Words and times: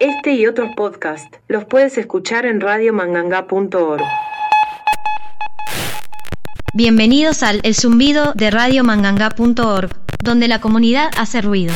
Este 0.00 0.34
y 0.34 0.46
otros 0.46 0.68
podcasts 0.76 1.40
los 1.48 1.64
puedes 1.64 1.98
escuchar 1.98 2.46
en 2.46 2.60
radiomanganga.org. 2.60 4.00
Bienvenidos 6.72 7.42
al 7.42 7.58
El 7.64 7.74
Zumbido 7.74 8.32
de 8.36 8.52
radiomanganga.org, 8.52 9.90
donde 10.22 10.46
la 10.46 10.60
comunidad 10.60 11.10
hace 11.18 11.40
ruido. 11.40 11.74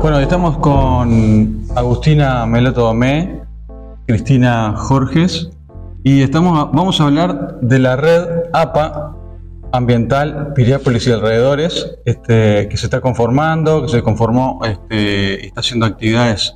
Bueno, 0.00 0.18
estamos 0.18 0.58
con 0.58 1.62
Agustina 1.76 2.44
Meloto 2.46 2.80
Domé, 2.80 3.40
Cristina 4.08 4.74
Jorges, 4.76 5.48
y 6.02 6.22
estamos, 6.22 6.72
vamos 6.72 7.00
a 7.00 7.04
hablar 7.04 7.60
de 7.60 7.78
la 7.78 7.94
red 7.94 8.24
APA, 8.52 9.14
ambiental 9.72 10.52
Piriápolis 10.54 11.06
y 11.06 11.12
alrededores, 11.12 11.98
este, 12.04 12.68
que 12.68 12.76
se 12.76 12.86
está 12.86 13.00
conformando, 13.00 13.82
que 13.82 13.88
se 13.88 14.02
conformó, 14.02 14.60
este, 14.64 15.46
está 15.46 15.60
haciendo 15.60 15.86
actividades 15.86 16.54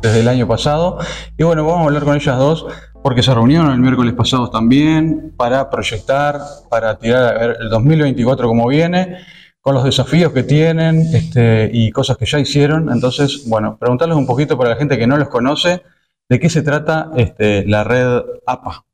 desde 0.00 0.20
el 0.20 0.28
año 0.28 0.46
pasado. 0.46 0.98
Y 1.38 1.44
bueno, 1.44 1.64
vamos 1.64 1.82
a 1.82 1.84
hablar 1.84 2.04
con 2.04 2.16
ellas 2.16 2.38
dos 2.38 2.66
porque 3.02 3.22
se 3.22 3.34
reunieron 3.34 3.70
el 3.72 3.80
miércoles 3.80 4.14
pasado 4.14 4.48
también 4.50 5.32
para 5.36 5.70
proyectar, 5.70 6.40
para 6.70 6.98
tirar 6.98 7.34
a 7.34 7.38
ver 7.38 7.56
el 7.60 7.68
2024 7.68 8.46
como 8.46 8.68
viene, 8.68 9.18
con 9.60 9.74
los 9.74 9.84
desafíos 9.84 10.32
que 10.32 10.42
tienen 10.42 11.00
este, 11.12 11.70
y 11.72 11.90
cosas 11.90 12.16
que 12.16 12.26
ya 12.26 12.38
hicieron. 12.38 12.90
Entonces, 12.90 13.44
bueno, 13.48 13.76
preguntarles 13.78 14.16
un 14.16 14.26
poquito 14.26 14.56
para 14.56 14.70
la 14.70 14.76
gente 14.76 14.98
que 14.98 15.06
no 15.06 15.16
los 15.16 15.28
conoce, 15.28 15.82
de 16.28 16.40
qué 16.40 16.48
se 16.48 16.62
trata 16.62 17.10
este, 17.16 17.66
la 17.66 17.84
red 17.84 18.22
APA. 18.46 18.84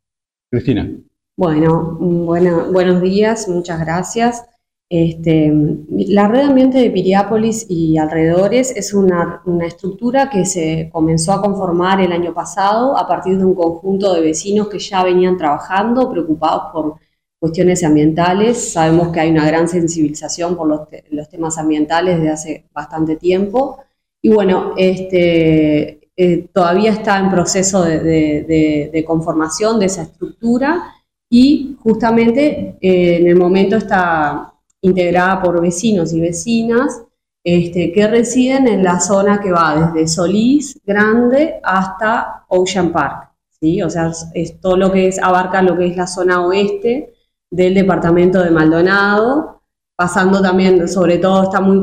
Cristina. 0.51 0.89
Bueno, 1.39 1.97
buenos 2.01 3.01
días, 3.01 3.47
muchas 3.49 3.79
gracias. 3.79 4.45
Este, 4.89 5.53
la 5.89 6.27
red 6.27 6.41
ambiente 6.41 6.79
de 6.79 6.91
Piriápolis 6.91 7.65
y 7.69 7.97
alrededores 7.97 8.73
es 8.75 8.93
una, 8.93 9.41
estructura 9.65 10.31
que 10.31 10.45
se 10.45 10.91
comenzó 10.93 11.33
a 11.33 11.41
conformar 11.41 12.01
el 12.01 12.11
año 12.11 12.35
pasado 12.35 12.99
a 12.99 13.07
partir 13.07 13.39
de 13.39 13.45
un 13.45 13.55
conjunto 13.55 14.15
de 14.15 14.21
vecinos 14.21 14.69
que 14.69 14.81
ya 14.81 15.05
venían 15.05 15.37
trabajando, 15.37 16.11
preocupados 16.11 16.73
por 16.73 16.97
cuestiones 17.39 17.85
ambientales. 17.85 18.73
Sabemos 18.73 19.11
que 19.13 19.21
hay 19.21 19.31
una 19.31 19.47
gran 19.47 19.69
sensibilización 19.69 20.57
por 20.57 20.67
los, 20.67 21.29
temas 21.29 21.57
ambientales 21.57 22.17
desde 22.17 22.31
hace 22.33 22.65
bastante 22.73 23.15
tiempo. 23.15 23.79
Y 24.21 24.31
bueno, 24.31 24.73
este, 24.77 26.11
eh, 26.17 26.49
todavía 26.53 26.91
está 26.91 27.17
en 27.21 27.31
proceso 27.31 27.85
de 27.85 29.05
conformación 29.07 29.79
de 29.79 29.87
esa 29.87 30.03
estructura 30.03 30.95
y 31.31 31.77
justamente 31.83 32.79
eh, 32.81 33.17
en 33.17 33.27
el 33.27 33.37
momento 33.37 33.77
está 33.77 34.53
integrada 34.81 35.43
por 35.43 35.61
vecinos 35.61 36.13
y 36.13 36.21
vecinas 36.21 37.03
este, 37.45 37.93
que 37.93 38.07
residen 38.07 38.69
en 38.69 38.83
la 38.83 39.01
zona 39.01 39.41
que 39.41 39.53
va 39.53 39.93
desde 39.93 40.09
Solís 40.09 40.81
Grande 40.85 41.61
hasta 41.63 42.45
Ocean 42.49 42.93
Park. 42.93 43.31
¿sí? 43.61 43.83
O 43.83 43.91
sea, 43.91 44.13
es 44.35 44.61
todo 44.61 44.77
lo 44.77 44.93
que 44.93 45.09
es, 45.09 45.19
abarca 45.19 45.63
lo 45.63 45.77
que 45.77 45.87
es 45.87 45.97
la 45.97 46.07
zona 46.07 46.47
oeste 46.47 47.15
del 47.51 47.75
departamento 47.75 48.43
de 48.43 48.51
Maldonado, 48.51 49.63
pasando 49.97 50.41
también, 50.41 50.87
sobre 50.89 51.19
todo 51.19 51.45
está 51.45 51.61
muy 51.61 51.83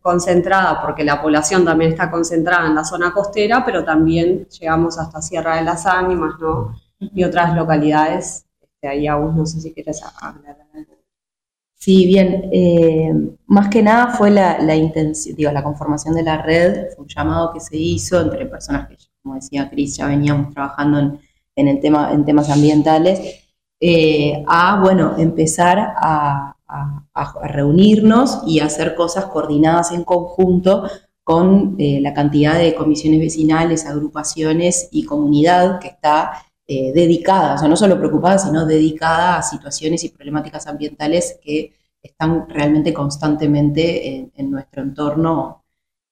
concentrada, 0.00 0.80
porque 0.82 1.04
la 1.04 1.20
población 1.20 1.64
también 1.64 1.92
está 1.92 2.10
concentrada 2.10 2.66
en 2.66 2.74
la 2.74 2.84
zona 2.84 3.12
costera, 3.12 3.64
pero 3.64 3.84
también 3.84 4.48
llegamos 4.48 4.98
hasta 4.98 5.22
Sierra 5.22 5.56
de 5.56 5.62
las 5.62 5.86
Ánimas, 5.86 6.34
¿no? 6.40 6.74
Y 6.98 7.22
otras 7.22 7.54
localidades 7.54 8.46
ahí 8.88 9.06
aún 9.06 9.36
no 9.36 9.46
sé 9.46 9.60
si 9.60 9.72
quieres 9.72 10.02
hablar. 10.20 10.56
Sí, 11.74 12.06
bien. 12.06 12.48
Eh, 12.52 13.12
más 13.46 13.68
que 13.68 13.82
nada 13.82 14.14
fue 14.14 14.30
la, 14.30 14.58
la 14.60 14.76
intención, 14.76 15.34
digo, 15.34 15.50
la 15.50 15.64
conformación 15.64 16.14
de 16.14 16.22
la 16.22 16.40
red, 16.40 16.92
fue 16.94 17.02
un 17.04 17.08
llamado 17.08 17.52
que 17.52 17.58
se 17.58 17.76
hizo 17.76 18.20
entre 18.20 18.46
personas 18.46 18.88
que, 18.88 18.96
como 19.20 19.34
decía 19.34 19.68
Cris, 19.68 19.96
ya 19.96 20.06
veníamos 20.06 20.54
trabajando 20.54 21.18
en, 21.56 21.68
el 21.68 21.80
tema, 21.80 22.12
en 22.12 22.24
temas 22.24 22.50
ambientales, 22.50 23.42
eh, 23.80 24.44
a, 24.46 24.80
bueno, 24.80 25.16
empezar 25.18 25.94
a, 25.96 26.56
reunirnos 27.42 28.42
y 28.46 28.60
hacer 28.60 28.94
cosas 28.94 29.26
coordinadas 29.26 29.92
en 29.92 30.04
conjunto 30.04 30.88
con 31.22 31.76
eh, 31.78 32.00
la 32.00 32.14
cantidad 32.14 32.56
de 32.56 32.74
comisiones 32.74 33.20
vecinales, 33.20 33.84
agrupaciones 33.84 34.88
y 34.90 35.04
comunidad 35.04 35.80
que 35.80 35.88
está 35.88 36.32
eh, 36.66 36.92
dedicada, 36.92 37.54
o 37.54 37.58
sea, 37.58 37.68
no 37.68 37.76
solo 37.76 37.98
preocupada, 37.98 38.38
sino 38.38 38.64
dedicada 38.64 39.38
a 39.38 39.42
situaciones 39.42 40.04
y 40.04 40.10
problemáticas 40.10 40.66
ambientales 40.66 41.38
que 41.42 41.72
están 42.02 42.48
realmente 42.48 42.92
constantemente 42.92 44.30
en, 44.34 44.50
nuestro 44.50 44.82
entorno, 44.82 45.64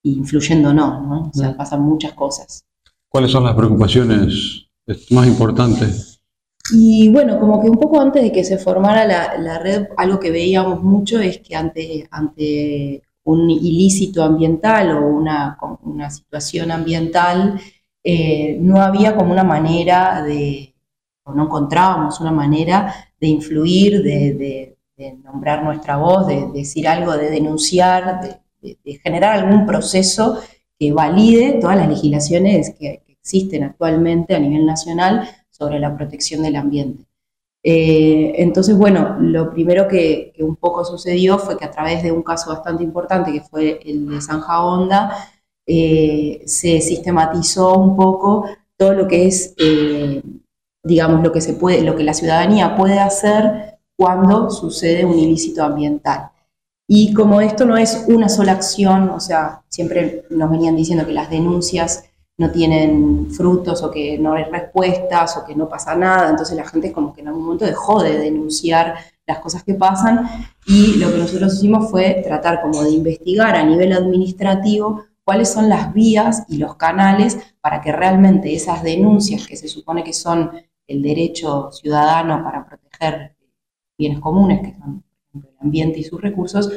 influyéndonos, 0.02 1.02
¿no? 1.02 1.30
O 1.32 1.32
sea, 1.32 1.56
pasan 1.56 1.82
muchas 1.82 2.12
cosas. 2.14 2.64
¿Cuáles 3.08 3.30
son 3.30 3.44
las 3.44 3.54
preocupaciones 3.54 4.66
más 5.10 5.26
importantes? 5.26 6.20
Y 6.72 7.08
bueno, 7.08 7.40
como 7.40 7.60
que 7.60 7.68
un 7.68 7.78
poco 7.78 8.00
antes 8.00 8.22
de 8.22 8.30
que 8.30 8.44
se 8.44 8.58
formara 8.58 9.04
la, 9.04 9.58
red, 9.58 9.88
algo 9.96 10.20
que 10.20 10.30
veíamos 10.30 10.82
mucho 10.82 11.18
es 11.18 11.38
que 11.38 11.56
ante, 11.56 12.06
ante 12.10 13.02
un 13.24 13.50
ilícito 13.50 14.22
ambiental 14.22 14.92
o 14.92 15.06
una, 15.08 15.58
una 15.82 16.10
situación 16.10 16.70
ambiental, 16.70 17.60
eh, 18.02 18.56
no 18.60 18.80
había 18.80 19.14
como 19.14 19.32
una 19.32 19.44
manera 19.44 20.22
de, 20.22 20.74
o 21.24 21.34
no 21.34 21.44
encontrábamos 21.44 22.20
una 22.20 22.32
manera 22.32 22.94
de 23.20 23.26
influir, 23.28 24.02
de, 24.02 24.76
nombrar 25.24 25.64
nuestra 25.64 25.96
voz, 25.96 26.26
de, 26.26 26.46
decir 26.52 26.86
algo, 26.86 27.16
de 27.16 27.30
denunciar, 27.30 28.42
de, 28.60 29.00
generar 29.02 29.38
algún 29.38 29.66
proceso 29.66 30.38
que 30.78 30.92
valide 30.92 31.58
todas 31.60 31.76
las 31.76 31.88
legislaciones 31.88 32.74
que, 32.78 33.02
existen 33.20 33.64
actualmente 33.64 34.34
a 34.34 34.38
nivel 34.38 34.64
nacional 34.64 35.28
sobre 35.50 35.78
la 35.78 35.94
protección 35.94 36.42
del 36.42 36.56
ambiente. 36.56 37.04
Eh, 37.62 38.32
entonces, 38.38 38.74
bueno, 38.74 39.18
lo 39.20 39.50
primero 39.50 39.86
que, 39.86 40.32
que, 40.34 40.42
un 40.42 40.56
poco 40.56 40.86
sucedió 40.86 41.38
fue 41.38 41.58
que 41.58 41.66
a 41.66 41.70
través 41.70 42.02
de 42.02 42.12
un 42.12 42.22
caso 42.22 42.48
bastante 42.48 42.82
importante, 42.82 43.30
que 43.30 43.42
fue 43.42 43.78
el 43.84 44.08
de 44.08 44.22
Sanja 44.22 44.64
Honda, 44.64 45.14
eh, 45.72 46.42
se 46.46 46.80
sistematizó 46.80 47.78
un 47.78 47.94
poco 47.94 48.44
todo 48.76 48.92
lo 48.92 49.06
que 49.06 49.28
es, 49.28 49.54
eh, 49.56 50.20
digamos, 50.82 51.22
lo 51.22 51.30
que, 51.30 51.40
se 51.40 51.52
puede, 51.52 51.82
lo 51.82 51.94
que 51.94 52.02
la 52.02 52.12
ciudadanía 52.12 52.74
puede 52.74 52.98
hacer 52.98 53.78
cuando 53.96 54.50
sucede 54.50 55.04
un 55.04 55.16
ilícito 55.16 55.62
ambiental. 55.62 56.32
Y 56.88 57.14
como 57.14 57.40
esto 57.40 57.66
no 57.66 57.76
es 57.76 58.04
una 58.08 58.28
sola 58.28 58.50
acción, 58.50 59.10
o 59.10 59.20
sea, 59.20 59.62
siempre 59.68 60.24
nos 60.30 60.50
venían 60.50 60.74
diciendo 60.74 61.06
que 61.06 61.12
las 61.12 61.30
denuncias 61.30 62.02
no 62.36 62.50
tienen 62.50 63.30
frutos 63.30 63.80
o 63.84 63.92
que 63.92 64.18
no 64.18 64.32
hay 64.32 64.44
respuestas 64.44 65.36
o 65.36 65.44
que 65.44 65.54
no 65.54 65.68
pasa 65.68 65.94
nada, 65.94 66.30
entonces 66.30 66.56
la 66.56 66.66
gente 66.66 66.90
como 66.90 67.12
que 67.12 67.20
en 67.20 67.28
algún 67.28 67.44
momento 67.44 67.64
dejó 67.64 68.02
de 68.02 68.18
denunciar 68.18 68.96
las 69.24 69.38
cosas 69.38 69.62
que 69.62 69.74
pasan 69.74 70.26
y 70.66 70.96
lo 70.96 71.12
que 71.12 71.18
nosotros 71.18 71.54
hicimos 71.54 71.88
fue 71.92 72.22
tratar 72.24 72.60
como 72.60 72.82
de 72.82 72.90
investigar 72.90 73.54
a 73.54 73.62
nivel 73.62 73.92
administrativo 73.92 75.04
cuáles 75.30 75.52
son 75.52 75.68
las 75.68 75.94
vías 75.94 76.44
y 76.48 76.58
los 76.58 76.74
canales 76.74 77.38
para 77.60 77.80
que 77.80 77.92
realmente 77.92 78.52
esas 78.52 78.82
denuncias 78.82 79.46
que 79.46 79.54
se 79.56 79.68
supone 79.68 80.02
que 80.02 80.12
son 80.12 80.50
el 80.88 81.02
derecho 81.02 81.70
ciudadano 81.70 82.42
para 82.42 82.66
proteger 82.66 83.36
bienes 83.96 84.18
comunes, 84.18 84.60
que 84.60 84.76
son 84.76 85.04
el 85.32 85.56
ambiente 85.60 86.00
y 86.00 86.02
sus 86.02 86.20
recursos, 86.20 86.72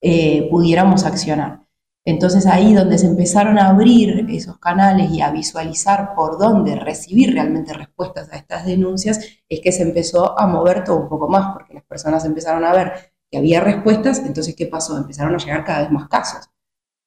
eh, 0.00 0.48
pudiéramos 0.50 1.04
accionar. 1.04 1.68
Entonces 2.04 2.46
ahí 2.46 2.74
donde 2.74 2.98
se 2.98 3.06
empezaron 3.06 3.60
a 3.60 3.68
abrir 3.68 4.26
esos 4.28 4.58
canales 4.58 5.12
y 5.12 5.20
a 5.20 5.30
visualizar 5.30 6.16
por 6.16 6.36
dónde 6.36 6.74
recibir 6.74 7.32
realmente 7.32 7.74
respuestas 7.74 8.28
a 8.32 8.36
estas 8.38 8.66
denuncias, 8.66 9.20
es 9.48 9.60
que 9.60 9.70
se 9.70 9.84
empezó 9.84 10.36
a 10.36 10.48
mover 10.48 10.82
todo 10.82 10.96
un 10.96 11.08
poco 11.08 11.28
más, 11.28 11.52
porque 11.52 11.74
las 11.74 11.84
personas 11.84 12.24
empezaron 12.24 12.64
a 12.64 12.72
ver 12.72 12.92
que 13.30 13.38
había 13.38 13.60
respuestas, 13.60 14.18
entonces 14.18 14.56
¿qué 14.56 14.66
pasó? 14.66 14.96
Empezaron 14.98 15.32
a 15.32 15.38
llegar 15.38 15.62
cada 15.62 15.82
vez 15.82 15.92
más 15.92 16.08
casos. 16.08 16.50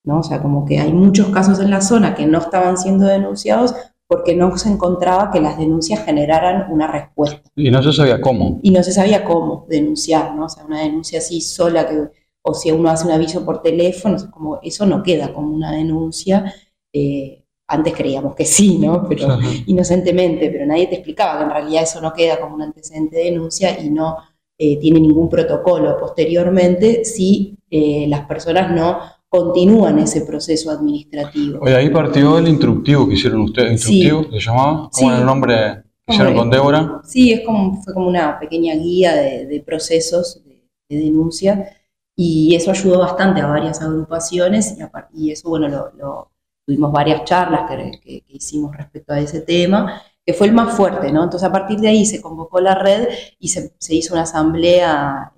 ¿No? 0.07 0.19
O 0.19 0.23
sea, 0.23 0.41
como 0.41 0.65
que 0.65 0.79
hay 0.79 0.93
muchos 0.93 1.27
casos 1.27 1.59
en 1.59 1.69
la 1.69 1.81
zona 1.81 2.15
que 2.15 2.25
no 2.25 2.39
estaban 2.39 2.77
siendo 2.77 3.05
denunciados 3.05 3.75
porque 4.07 4.33
no 4.35 4.57
se 4.57 4.69
encontraba 4.69 5.31
que 5.31 5.41
las 5.41 5.57
denuncias 5.57 6.05
generaran 6.05 6.71
una 6.71 6.87
respuesta. 6.87 7.41
Y 7.57 7.69
no 7.69 7.83
se 7.83 7.91
sabía 7.91 8.21
cómo. 8.21 8.59
Y 8.63 8.71
no 8.71 8.81
se 8.83 8.93
sabía 8.93 9.25
cómo 9.25 9.65
denunciar, 9.67 10.33
¿no? 10.33 10.45
O 10.45 10.49
sea, 10.49 10.63
una 10.63 10.81
denuncia 10.81 11.19
así 11.19 11.41
sola, 11.41 11.85
que, 11.85 12.07
o 12.41 12.53
si 12.53 12.71
uno 12.71 12.89
hace 12.89 13.05
un 13.05 13.11
aviso 13.11 13.43
por 13.43 13.61
teléfono, 13.61 14.15
como 14.31 14.59
eso 14.63 14.85
no 14.85 15.03
queda 15.03 15.33
como 15.33 15.53
una 15.53 15.73
denuncia. 15.73 16.53
Eh, 16.93 17.43
antes 17.67 17.93
creíamos 17.93 18.33
que 18.33 18.45
sí, 18.45 18.77
¿no? 18.77 19.05
Pero 19.09 19.39
inocentemente, 19.65 20.49
pero 20.49 20.65
nadie 20.65 20.87
te 20.87 20.95
explicaba 20.95 21.37
que 21.37 21.43
en 21.43 21.49
realidad 21.49 21.83
eso 21.83 21.99
no 21.99 22.13
queda 22.13 22.39
como 22.39 22.55
un 22.55 22.61
antecedente 22.61 23.17
de 23.17 23.25
denuncia 23.25 23.77
y 23.77 23.89
no 23.89 24.15
eh, 24.57 24.79
tiene 24.79 25.01
ningún 25.01 25.27
protocolo 25.27 25.97
posteriormente 25.99 27.03
si 27.03 27.57
eh, 27.69 28.05
las 28.07 28.25
personas 28.25 28.71
no 28.71 29.16
continúan 29.29 29.99
ese 29.99 30.21
proceso 30.21 30.71
administrativo. 30.71 31.59
Oye, 31.61 31.75
ahí 31.75 31.89
partió 31.89 32.37
el 32.37 32.47
instructivo 32.47 33.07
que 33.07 33.15
hicieron 33.15 33.41
ustedes, 33.41 33.71
instructivo, 33.73 34.25
¿se 34.31 34.39
llamaba? 34.39 34.89
¿Cómo 34.91 35.09
era 35.11 35.19
el 35.19 35.25
nombre 35.25 35.83
que 36.05 36.13
hicieron 36.13 36.35
con 36.35 36.49
Débora? 36.49 37.01
Sí, 37.03 37.33
es 37.33 37.45
como, 37.45 37.81
fue 37.83 37.93
como 37.93 38.07
una 38.07 38.39
pequeña 38.39 38.75
guía 38.75 39.15
de, 39.15 39.63
procesos 39.65 40.41
de, 40.45 40.97
denuncia 40.97 41.77
Y 42.15 42.55
eso 42.55 42.71
ayudó 42.71 42.99
bastante 42.99 43.41
a 43.41 43.47
varias 43.47 43.81
agrupaciones 43.81 44.75
y, 45.13 45.31
eso, 45.31 45.49
bueno, 45.49 45.67
lo, 45.67 46.31
tuvimos 46.67 46.91
varias 46.91 47.23
charlas 47.23 47.69
que, 47.69 48.23
hicimos 48.27 48.75
respecto 48.75 49.13
a 49.13 49.19
ese 49.19 49.41
tema, 49.41 50.01
que 50.25 50.33
fue 50.33 50.47
el 50.47 50.53
más 50.53 50.75
fuerte, 50.75 51.11
¿no? 51.11 51.23
Entonces 51.23 51.47
a 51.47 51.51
partir 51.51 51.79
de 51.79 51.87
ahí 51.87 52.05
se 52.05 52.21
convocó 52.21 52.59
la 52.59 52.75
red 52.75 53.07
y 53.39 53.47
se, 53.47 53.71
hizo 53.89 54.13
una 54.13 54.23
asamblea, 54.23 55.31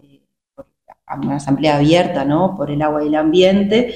una 1.15 1.37
asamblea 1.37 1.77
abierta, 1.77 2.25
¿no? 2.25 2.55
Por 2.55 2.71
el 2.71 2.81
agua 2.81 3.03
y 3.03 3.07
el 3.07 3.15
ambiente, 3.15 3.93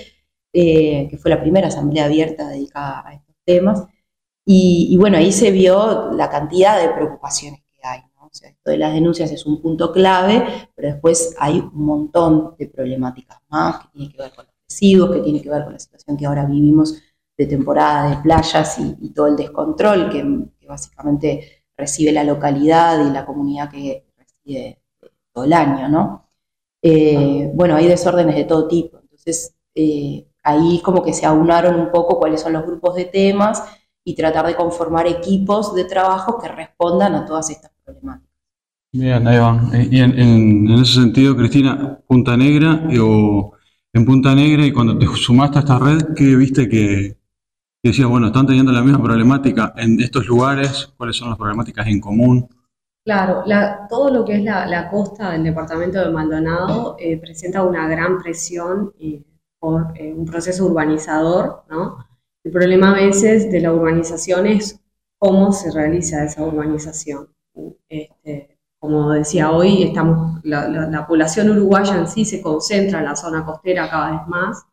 eh, 0.51 1.07
que 1.10 1.18
fue 1.18 1.31
la 1.31 1.42
primera 1.42 1.68
asamblea 1.68 2.06
abierta 2.06 2.48
dedicada 2.48 3.04
a 3.06 3.13
estos 3.13 3.36
temas. 3.45 3.86
Y, 4.45 4.95
bueno, 4.98 5.18
ahí 5.18 5.31
se 5.31 5.51
vio 5.51 6.12
la 6.12 6.30
cantidad 6.30 6.81
de 6.81 6.89
preocupaciones 6.89 7.62
que 7.71 7.80
hay. 7.88 8.01
O 8.19 8.30
sea, 8.31 8.50
esto 8.50 8.71
de 8.71 8.77
las 8.77 8.94
denuncias 8.94 9.31
es 9.31 9.45
un 9.45 9.62
punto 9.62 9.92
clave, 9.92 10.44
pero 10.75 10.89
después 10.89 11.36
hay 11.39 11.60
un 11.60 11.86
montón 11.86 12.56
de 12.57 12.68
problemáticas 12.68 13.38
más 13.50 13.80
que 13.80 13.88
tienen 13.94 14.12
que 14.12 14.18
ver 14.18 14.33
con 14.36 14.45
los 14.45 14.56
residuos, 14.68 15.12
que 15.12 15.19
tienen 15.21 15.42
que 15.42 15.50
ver 15.50 15.63
con 15.63 15.74
la 15.74 15.80
situación 15.80 16.18
que 16.18 16.25
ahora 16.25 16.45
vivimos 16.45 17.01
de 17.38 17.45
temporada 17.45 18.09
de 18.09 18.18
playas 18.24 18.77
y, 18.80 19.09
todo 19.12 19.27
el 19.27 19.36
descontrol 19.36 20.09
que, 20.09 20.24
básicamente 20.68 21.66
recibe 21.77 22.12
la 22.12 22.24
localidad 22.24 23.06
y 23.06 23.12
la 23.12 23.25
comunidad 23.25 23.69
que 23.69 24.07
recibe 24.18 24.81
todo 25.31 25.44
el 25.44 25.54
año, 25.54 25.89
¿no? 25.89 26.22
Eh, 26.85 27.50
bueno, 27.56 27.75
hay 27.75 27.88
desórdenes 27.88 28.35
de 28.35 28.44
todo 28.44 28.68
tipo. 28.68 29.00
Entonces, 29.00 29.56
eh, 29.74 30.27
ahí 30.44 30.81
como 30.83 31.01
que 31.01 31.13
se 31.13 31.25
aunaron 31.25 31.80
un 31.80 31.91
poco 31.91 32.19
cuáles 32.19 32.41
son 32.41 32.53
los 32.53 32.65
grupos 32.65 32.95
de 32.95 33.06
temas 33.06 33.63
y 34.03 34.15
tratar 34.15 34.45
de 34.45 34.56
conformar 34.56 35.07
equipos 35.07 35.74
de 35.74 35.85
trabajo 35.85 36.38
que 36.39 36.50
respondan 36.50 37.15
a 37.15 37.25
todas 37.25 37.50
estas 37.50 37.71
problemáticas. 37.85 38.30
Bien, 38.91 39.25
ahí 39.25 39.39
va. 39.39 39.59
Y 39.89 40.01
en, 40.01 40.69
ese 40.69 41.01
sentido, 41.01 41.35
Cristina, 41.35 42.00
Punta 42.06 42.35
Negra 42.35 42.83
o 43.01 43.53
en 43.94 44.06
Punta 44.06 44.35
Negra 44.35 44.65
y 44.65 44.74
cuando 44.74 44.97
te 45.00 45.07
sumaste 45.07 45.59
a 45.59 45.62
esta 45.62 45.80
red, 45.80 46.13
¿qué 46.15 46.35
viste 46.35 46.68
que, 46.68 47.18
decías, 47.81 48.09
bueno, 48.09 48.27
están 48.27 48.45
teniendo 48.45 48.74
la 48.74 48.83
misma 48.83 49.01
problemática 49.01 49.74
en 49.77 50.00
estos 50.01 50.27
lugares? 50.27 50.94
¿Cuáles 50.97 51.15
son 51.15 51.30
las 51.30 51.38
problemáticas 51.38 51.88
en 51.88 52.01
común? 52.01 52.47
Claro, 53.05 53.44
todo 53.89 54.09
lo 54.09 54.23
que 54.23 54.35
es 54.35 54.44
la, 54.44 54.89
costa 54.89 55.31
del 55.31 55.44
departamento 55.44 56.00
de 56.00 56.09
Maldonado 56.09 56.95
eh, 56.97 57.17
presenta 57.17 57.61
una 57.63 57.85
gran 57.89 58.17
presión 58.21 58.94
eh, 58.97 59.21
por 59.59 59.91
eh, 59.95 60.13
un 60.13 60.25
proceso 60.25 60.65
urbanizador, 60.65 61.65
¿no? 61.69 61.97
El 62.45 62.51
problema 62.53 62.91
a 62.91 62.95
veces 62.95 63.51
de 63.51 63.59
la 63.59 63.73
urbanización 63.73 64.47
es 64.47 64.79
cómo 65.19 65.51
se 65.51 65.71
realiza 65.71 66.23
esa 66.23 66.44
urbanización. 66.44 67.27
Este, 67.89 68.57
como 68.79 69.11
decía 69.11 69.51
hoy, 69.51 69.83
estamos, 69.83 70.39
la, 70.44 71.06
población 71.06 71.49
uruguaya 71.49 71.97
en 71.97 72.07
sí 72.07 72.23
se 72.23 72.41
concentra 72.41 72.99
en 72.99 73.06
la 73.06 73.15
zona 73.17 73.45
costera 73.45 73.89
cada 73.89 74.11
vez 74.11 74.27
más, 74.27 74.65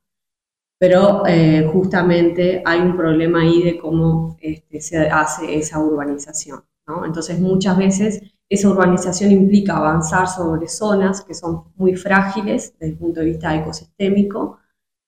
pero 0.78 1.24
justamente 1.72 2.62
hay 2.64 2.80
un 2.80 2.96
problema 2.96 3.42
ahí 3.42 3.62
de 3.62 3.78
cómo 3.78 4.36
este, 4.40 4.80
se 4.80 5.08
hace 5.08 5.58
esa 5.58 5.80
urbanización. 5.80 6.62
Entonces 7.04 7.40
muchas 7.40 7.76
veces 7.76 8.22
esa 8.48 8.68
urbanización 8.68 9.30
implica 9.30 9.76
avanzar 9.76 10.26
sobre 10.28 10.68
zonas 10.68 11.22
que 11.22 11.34
son 11.34 11.64
muy 11.76 11.94
frágiles 11.94 12.74
desde 12.78 12.92
el 12.92 12.98
punto 12.98 13.20
de 13.20 13.26
vista 13.26 13.54
ecosistémico, 13.56 14.58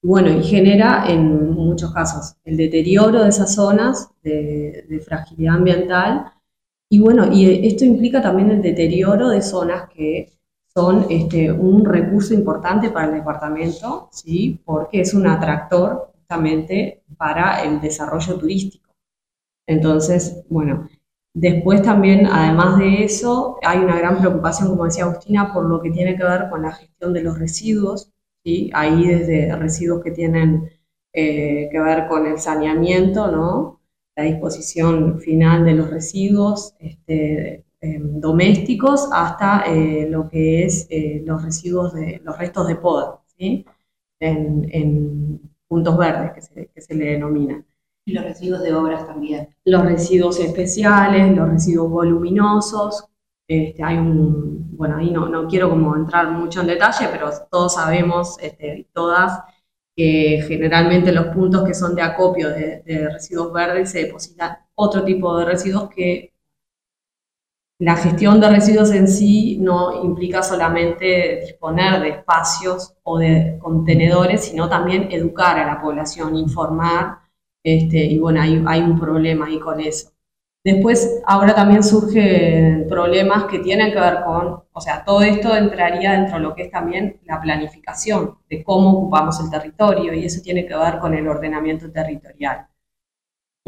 bueno, 0.05 0.31
y 0.31 0.43
genera 0.43 1.05
en 1.09 1.51
muchos 1.53 1.93
casos 1.93 2.35
el 2.45 2.57
deterioro 2.57 3.23
de 3.23 3.29
esas 3.29 3.55
zonas 3.55 4.11
de, 4.23 5.01
fragilidad 5.05 5.57
ambiental. 5.57 6.33
Y 6.91 6.99
bueno, 6.99 7.33
y 7.33 7.67
esto 7.67 7.85
implica 7.85 8.21
también 8.21 8.51
el 8.51 8.63
deterioro 8.63 9.29
de 9.29 9.43
zonas 9.43 9.89
que 9.91 10.33
son 10.75 11.07
este, 11.09 11.53
un 11.53 11.85
recurso 11.85 12.35
importante 12.35 12.91
para 12.91 13.09
el 13.09 13.15
departamento, 13.15 14.09
¿sí? 14.11 14.61
porque 14.65 15.03
es 15.03 15.15
un 15.15 15.27
atractor 15.27 16.13
justamente 16.15 17.05
para 17.17 17.63
el 17.63 17.81
desarrollo 17.81 18.39
turístico. 18.39 18.91
Entonces, 19.67 20.45
bueno, 20.49 20.89
después 21.35 21.83
también, 21.83 22.27
además 22.27 22.79
de 22.79 23.05
eso, 23.05 23.59
hay 23.63 23.79
una 23.81 23.99
gran 23.99 24.19
preocupación, 24.19 24.69
como 24.69 24.85
decía 24.85 25.05
Agustina, 25.05 25.53
por 25.53 25.67
lo 25.67 25.81
que 25.81 25.91
tiene 25.91 26.17
que 26.17 26.25
ver 26.25 26.49
con 26.51 26.63
la 26.63 26.73
gestión 26.73 27.13
de 27.13 27.23
los 27.23 27.39
residuos, 27.39 28.13
Ahí 28.73 29.07
desde 29.07 29.55
residuos 29.57 30.03
que 30.03 30.11
tienen 30.11 30.69
eh, 31.13 31.69
que 31.71 31.81
ver 31.81 32.09
con 32.09 32.27
el 32.27 32.39
saneamiento, 32.39 33.31
¿no? 33.31 33.81
La 34.17 34.25
disposición 34.25 35.21
final 35.21 35.65
de 35.65 35.75
los 35.75 35.91
residuos 35.91 36.75
este, 36.81 37.65
em, 37.81 38.21
domésticos 38.21 39.09
hasta 39.13 39.65
eh, 39.67 40.09
lo 40.11 40.29
que 40.29 40.65
es 40.65 40.87
eh, 40.91 41.23
los 41.25 41.43
residuos 41.43 41.95
de 41.95 42.21
los 42.25 42.37
restos 42.39 42.67
de 42.69 42.77
poda, 42.77 43.21
¿sí? 43.39 43.65
En, 44.21 45.41
puntos 45.69 45.97
verdes 45.97 46.33
que 46.35 46.43
se, 46.43 46.67
que 46.69 46.81
se 46.83 46.95
le 46.95 47.07
denominan. 47.13 47.65
Y 48.05 48.13
los 48.13 48.25
residuos 48.25 48.63
de 48.63 48.75
obras 48.75 49.07
también. 49.07 49.55
Los 49.65 49.85
residuos 49.85 50.41
especiales, 50.41 51.37
los 51.37 51.49
residuos 51.49 51.91
voluminosos, 51.91 53.05
este, 53.49 53.83
hay 53.83 53.99
un, 53.99 54.77
bueno, 54.77 54.97
ahí 54.97 55.11
no, 55.11 55.29
no, 55.29 55.47
quiero 55.47 55.69
como 55.69 55.95
entrar 55.97 56.31
mucho 56.31 56.61
en 56.63 56.69
detalle, 56.69 57.09
pero 57.13 57.31
todos 57.51 57.75
sabemos, 57.75 58.39
este, 58.41 58.89
todas, 58.93 59.41
que 59.95 60.45
generalmente 60.49 61.13
los 61.13 61.27
puntos 61.27 61.65
que 61.65 61.75
son 61.75 61.95
de 61.95 62.03
acopio 62.03 62.49
de, 62.49 63.09
residuos 63.13 63.53
verdes 63.53 63.91
se 63.91 64.05
depositan 64.05 64.59
otro 64.75 65.05
tipo 65.05 65.37
de 65.37 65.45
residuos 65.45 65.91
que 65.91 66.33
la 67.79 67.97
gestión 67.97 68.41
de 68.41 68.49
residuos 68.49 68.93
en 68.93 69.09
sí 69.09 69.59
no 69.61 70.05
implica 70.05 70.43
solamente 70.43 71.41
disponer 71.41 72.01
de 72.01 72.11
espacios 72.11 72.95
o 73.03 73.19
de 73.19 73.59
contenedores, 73.61 74.45
sino 74.45 74.69
también 74.69 75.09
educar 75.11 75.59
a 75.59 75.67
la 75.67 75.81
población, 75.83 76.37
informar, 76.37 77.19
este, 77.65 77.99
y 78.05 78.19
bueno, 78.19 78.41
hay, 78.43 78.63
hay 78.67 78.81
un 78.83 78.99
problema 78.99 79.47
ahí 79.47 79.59
con 79.59 79.81
eso. 79.81 80.11
Después, 80.65 81.23
ahora 81.27 81.55
también 81.55 81.83
surgen 81.83 82.87
problemas 82.89 83.45
que 83.45 83.59
tienen 83.59 83.93
que 83.93 83.99
ver 83.99 84.23
con, 84.25 84.63
o 84.73 84.81
sea, 84.81 85.05
todo 85.05 85.23
esto 85.23 85.57
entraría 85.57 86.13
dentro 86.13 86.37
de 86.37 86.43
lo 86.43 86.55
que 86.55 86.63
es 86.63 86.71
también 86.71 87.21
la 87.25 87.41
planificación 87.41 88.39
de 88.49 88.63
cómo 88.63 88.93
ocupamos 88.93 89.41
el 89.41 89.51
territorio 89.51 90.15
y 90.15 90.25
eso 90.25 90.41
tiene 90.41 90.65
que 90.67 90.77
ver 90.77 90.99
con 91.01 91.15
el 91.15 91.27
ordenamiento 91.27 91.91
territorial. 91.91 92.69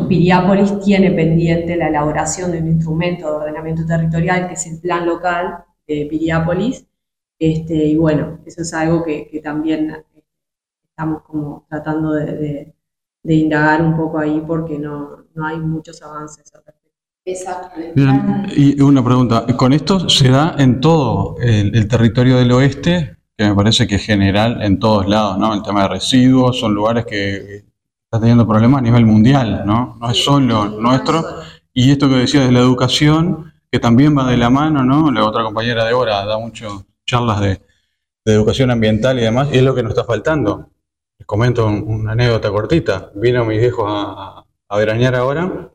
Piriápolis 0.08 0.80
tiene 0.80 1.10
pendiente 1.12 1.76
la 1.76 1.88
elaboración 1.88 2.52
de 2.52 2.58
un 2.58 2.68
instrumento 2.68 3.26
de 3.26 3.36
ordenamiento 3.36 3.86
territorial 3.86 4.48
que 4.48 4.54
es 4.54 4.66
el 4.66 4.80
plan 4.80 5.06
local 5.06 5.64
de 5.86 6.06
Piriápolis 6.10 6.86
este, 7.38 7.74
y 7.74 7.96
bueno, 7.96 8.40
eso 8.46 8.62
es 8.62 8.72
algo 8.74 9.04
que, 9.04 9.40
también 9.42 10.04
estamos 10.88 11.22
como 11.22 11.66
tratando 11.68 12.12
de, 12.12 12.74
indagar 13.24 13.82
un 13.82 13.96
poco 13.96 14.18
ahí 14.18 14.42
porque 14.46 14.78
no, 14.78 15.24
no 15.34 15.46
hay 15.46 15.58
muchos 15.58 16.02
avances 16.02 16.52
al 16.54 16.62
respecto. 16.64 16.84
Exacto. 17.26 17.80
y 18.54 18.78
una 18.82 19.02
pregunta, 19.02 19.46
¿con 19.56 19.72
esto 19.72 20.10
se 20.10 20.28
da 20.28 20.56
en 20.58 20.80
todo 20.80 21.36
el, 21.40 21.88
territorio 21.88 22.36
del 22.36 22.52
oeste? 22.52 23.16
Que 23.36 23.48
me 23.48 23.54
parece 23.54 23.86
que 23.86 23.94
es 23.94 24.04
general 24.04 24.62
en 24.62 24.78
todos 24.78 25.08
lados, 25.08 25.38
¿no? 25.38 25.54
El 25.54 25.62
tema 25.62 25.82
de 25.82 25.88
residuos, 25.88 26.60
son 26.60 26.74
lugares 26.74 27.06
que 27.06 27.64
están 28.04 28.20
teniendo 28.20 28.46
problemas 28.46 28.80
a 28.80 28.82
nivel 28.82 29.06
mundial, 29.06 29.62
¿no? 29.64 29.96
No 29.98 30.10
es 30.10 30.22
solo 30.22 30.66
nuestro. 30.66 31.24
Y 31.72 31.90
esto 31.90 32.08
que 32.08 32.16
decía 32.16 32.44
de 32.44 32.52
la 32.52 32.60
educación, 32.60 33.52
que 33.72 33.80
también 33.80 34.16
va 34.16 34.30
de 34.30 34.36
la 34.36 34.50
mano, 34.50 34.84
¿no? 34.84 35.10
La 35.10 35.24
otra 35.24 35.42
compañera 35.42 35.84
de 35.84 35.94
hora 35.94 36.24
da 36.26 36.38
mucho 36.38 36.86
charlas 37.06 37.40
de, 37.40 37.60
educación 38.26 38.70
ambiental 38.70 39.18
y 39.18 39.22
demás, 39.22 39.48
y 39.52 39.58
es 39.58 39.62
lo 39.62 39.74
que 39.74 39.82
nos 39.82 39.90
está 39.90 40.04
faltando. 40.04 40.70
Les 41.18 41.26
comento 41.26 41.66
una 41.66 42.12
anécdota 42.12 42.50
cortita. 42.50 43.10
Vino 43.14 43.44
mi 43.44 43.58
viejo 43.58 43.86
a, 43.88 44.46
a 44.68 44.78
veranear 44.78 45.14
ahora 45.14 45.70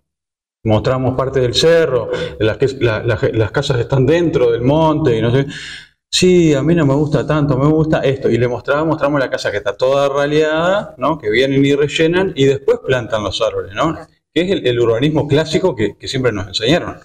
mostramos 0.64 1.16
parte 1.16 1.40
del 1.40 1.54
cerro, 1.54 2.10
las, 2.40 2.58
las 3.34 3.52
casas 3.52 3.80
están 3.80 4.06
dentro 4.06 4.52
del 4.52 4.62
monte 4.62 5.18
y 5.18 5.22
no 5.22 5.32
sé. 5.32 5.46
Sí, 6.12 6.56
a 6.56 6.64
mí 6.64 6.74
no 6.74 6.88
me 6.88 6.96
gusta 6.96 7.26
tanto, 7.26 7.56
me 7.56 7.68
gusta 7.68 8.00
esto. 8.00 8.30
Y 8.30 8.38
le 8.38 8.48
mostramos, 8.48 8.88
mostramos 8.88 9.20
la 9.20 9.30
casa 9.30 9.52
que 9.52 9.58
está 9.58 9.78
toda 9.78 10.10
raleada, 10.10 10.96
¿no? 10.98 11.20
Que 11.20 11.30
vienen 11.30 11.64
y 11.64 11.76
rellenan 11.76 12.34
y 12.36 12.46
después 12.46 12.80
plantan 12.84 13.24
los 13.24 13.40
árboles, 13.42 13.76
¿no? 13.76 13.96
Que 14.34 14.42
es 14.42 14.62
el, 14.66 14.80
urbanismo 14.80 15.28
clásico 15.28 15.76
que, 15.76 15.96
siempre 16.08 16.32
nos 16.32 16.48
enseñaron. 16.48 16.98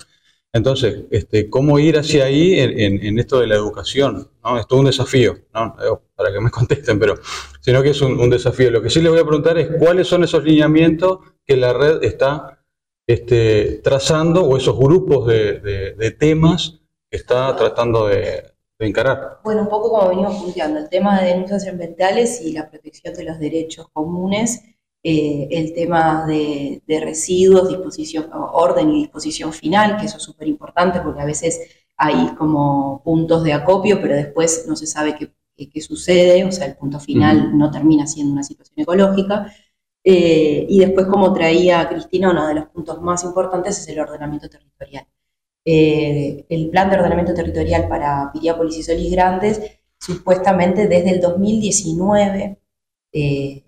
Entonces, 0.54 1.06
este, 1.11 1.50
¿cómo 1.50 1.80
ir 1.80 1.99
hacia 1.99 2.26
ahí 2.26 2.61
en, 2.61 3.18
esto 3.18 3.40
de 3.40 3.49
la 3.49 3.56
educación? 3.56 4.30
¿no? 4.44 4.56
Es 4.56 4.68
todo 4.68 4.78
un 4.78 4.87
desafío, 4.87 5.34
¿no? 5.52 5.75
Para 6.14 6.32
que 6.32 6.40
me 6.40 6.50
contesten, 6.52 6.96
pero 7.00 7.16
sino 7.61 7.82
que 7.82 7.90
es 7.90 8.00
un, 8.00 8.30
desafío. 8.30 8.70
Lo 8.70 8.80
que 8.80 8.88
sí 8.88 9.02
les 9.02 9.11
voy 9.11 9.20
a 9.20 9.25
preguntar 9.25 9.58
es 9.58 9.68
cuáles 9.80 10.06
son 10.06 10.23
esos 10.23 10.44
lineamientos 10.44 11.18
que 11.44 11.56
la 11.56 11.73
red 11.73 12.04
está 12.04 12.64
este, 13.04 13.80
trazando 13.82 14.44
o 14.44 14.56
esos 14.56 14.78
grupos 14.78 15.26
de, 15.26 16.16
temas 16.20 16.78
que 17.11 17.16
está 17.16 17.54
tratando 17.56 18.06
de, 18.06 18.54
encarar. 18.78 19.40
Bueno, 19.42 19.62
un 19.62 19.68
poco 19.68 19.90
como 19.90 20.08
venimos 20.11 20.37
punteando, 20.37 20.78
el 20.78 20.88
tema 20.88 21.20
de 21.20 21.30
denuncias 21.30 21.66
ambientales 21.66 22.40
y 22.42 22.52
la 22.52 22.70
protección 22.70 23.14
de 23.14 23.25
los 23.25 23.40
derechos 23.40 23.88
comunes, 23.92 24.62
eh, 25.04 25.49
el 25.50 25.75
tema 25.75 26.26
de, 26.26 26.82
residuos, 26.88 27.68
disposición, 27.68 28.30
orden 28.32 28.90
y 28.90 29.02
disposición 29.02 29.52
final, 29.52 29.99
que 29.99 30.06
eso 30.06 30.16
es 30.16 30.23
súper 30.23 30.49
importante 30.49 31.00
porque 31.00 31.20
a 31.20 31.26
veces 31.26 31.61
hay 31.96 32.28
como 32.37 33.02
puntos 33.04 33.44
de 33.44 33.52
acopio, 33.52 34.00
pero 34.00 34.16
después 34.16 34.64
no 34.66 34.76
se 34.76 34.87
sabe 34.87 35.14
qué, 35.16 35.30
que, 35.56 35.80
sucede, 35.80 36.44
o 36.44 36.52
sea, 36.52 36.66
el 36.66 36.76
punto 36.76 36.99
final 37.00 37.56
no 37.56 37.70
termina 37.70 38.06
siendo 38.06 38.32
una 38.32 38.42
situación 38.42 38.80
ecológica. 38.80 39.52
Eh, 40.02 40.66
y 40.68 40.80
después, 40.80 41.06
como 41.06 41.32
traía 41.32 41.88
Cristina, 41.88 42.30
uno 42.30 42.46
de 42.49 42.54
los 42.54 42.66
puntos 42.66 43.00
más 43.02 43.25
importantes 43.25 43.78
es 43.78 43.88
el 43.88 44.00
ordenamiento 44.00 44.49
territorial. 44.49 45.06
Eh, 45.64 46.44
el 46.49 46.70
plan 46.70 46.90
de 46.90 46.96
ordenamiento 46.96 47.34
territorial 47.34 47.88
para 47.88 48.30
Piriápolis 48.32 48.78
y 48.78 48.82
Solís 48.82 49.12
Grandes, 49.12 49.61
supuestamente 49.99 50.88
desde 50.88 51.11
el 51.11 51.20
2019 51.20 52.58
eh, 53.12 53.63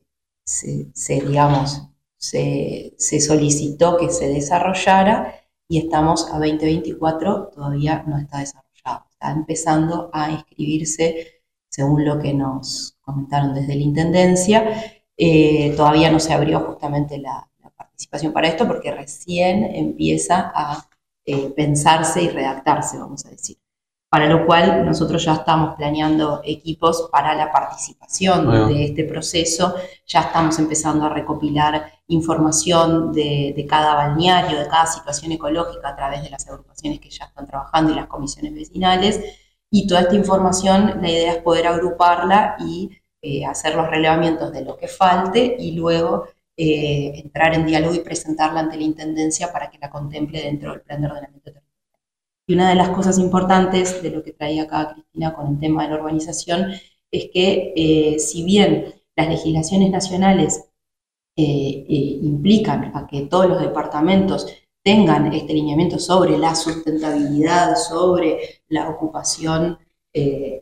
se, 0.47 1.21
digamos, 1.21 1.83
se, 2.17 2.95
se, 2.99 3.21
solicitó 3.21 3.97
que 3.97 4.11
se 4.11 4.29
desarrollara 4.29 5.35
y 5.69 5.79
estamos 5.79 6.29
a 6.33 6.39
2024, 6.39 7.49
todavía 7.55 8.05
no 8.07 8.19
está 8.19 8.39
desarrollado. 8.39 9.07
Está 9.11 9.33
empezando 9.33 10.11
a 10.13 10.31
inscribirse, 10.31 11.43
según 11.69 12.05
lo 12.05 12.19
que 12.21 12.33
nos 12.33 12.97
comentaron 13.01 13.55
desde 13.55 13.75
la 13.75 13.83
Intendencia. 13.83 14.85
Eh, 15.17 15.75
todavía 15.77 16.11
no 16.11 16.21
se 16.21 16.33
abrió 16.33 16.61
justamente 16.61 17.19
la, 17.19 17.49
participación 17.77 18.33
para 18.33 18.49
esto 18.49 18.67
porque 18.67 18.91
recién 18.91 19.65
empieza 19.65 20.53
a 20.55 20.89
eh, 21.25 21.51
pensarse 21.57 22.23
y 22.23 22.29
redactarse, 22.29 22.99
vamos 22.99 23.25
a 23.27 23.31
decir 23.31 23.59
para 24.17 24.31
lo 24.31 24.47
cual 24.47 24.87
nosotros 24.87 25.23
ya 25.27 25.35
estamos 25.35 25.77
planeando 25.77 26.41
equipos 26.43 27.07
para 27.13 27.35
la 27.35 27.53
participación 27.53 28.67
de 28.67 28.85
este 28.85 29.05
proceso, 29.05 29.75
ya 30.07 30.21
estamos 30.21 30.59
empezando 30.59 31.05
a 31.05 31.11
recopilar 31.11 31.93
información 32.09 33.13
de, 33.13 33.67
cada 33.69 33.95
balneario, 33.95 34.59
de 34.59 34.69
cada 34.69 34.87
situación 34.87 35.33
ecológica 35.33 35.91
a 35.91 35.97
través 35.97 36.23
de 36.23 36.31
las 36.31 36.49
agrupaciones 36.49 36.99
que 36.99 37.11
ya 37.11 37.27
están 37.27 37.47
trabajando 37.47 37.93
y 37.93 37.97
las 37.97 38.07
comisiones 38.07 38.55
vecinales, 38.55 39.21
y 39.71 39.87
toda 39.87 40.01
esta 40.01 40.15
información, 40.15 40.95
la 41.03 41.11
idea 41.11 41.33
es 41.33 41.43
poder 41.43 41.67
agruparla 41.67 42.57
y 42.61 42.97
eh, 43.21 43.45
hacer 43.45 43.75
los 43.75 43.87
relevamientos 43.87 44.51
de 44.51 44.65
lo 44.65 44.79
que 44.79 44.89
falte 44.89 45.57
y 45.59 45.73
luego 45.73 46.25
eh, 46.57 47.21
entrar 47.23 47.53
en 47.53 47.67
diálogo 47.67 47.95
y 47.95 48.01
presentarla 48.01 48.61
ante 48.61 48.79
la 48.79 48.83
Intendencia 48.83 49.53
para 49.53 49.69
que 49.69 49.77
la 49.77 49.91
contemple 49.91 50.41
dentro 50.41 50.71
del 50.71 50.81
plan 50.81 51.03
de 51.03 51.07
ordenamiento 51.09 51.53
territorial. 51.53 51.66
Y 52.47 52.55
una 52.55 52.69
de 52.69 52.77
las 52.77 52.91
cosas 52.91 53.19
importantes 53.19 54.03
de 54.03 54.11
lo 54.11 54.23
que 54.23 54.33
traía 54.33 54.65
acá 54.65 54.93
Cristina 54.93 55.35
con 55.35 55.49
el 55.49 55.59
tema 55.59 55.83
de 55.83 55.91
la 55.91 55.97
urbanización 55.97 56.71
es 57.11 57.29
que 57.33 57.73
eh, 57.77 58.19
si 58.21 58.45
bien 58.45 58.95
las 59.17 59.29
legislaciones 59.29 59.91
nacionales 59.91 60.65
eh, 61.37 61.85
eh, 61.89 62.19
implican 62.23 62.93
a 62.95 63.07
que 63.07 63.23
todos 63.23 63.49
los 63.49 63.61
departamentos 63.61 64.47
tengan 64.83 65.33
este 65.33 65.55
lineamiento 65.55 65.99
sobre 65.99 66.39
la 66.39 66.55
sustentabilidad, 66.55 67.77
sobre 67.77 68.63
la 68.69 68.89
ocupación 68.89 69.79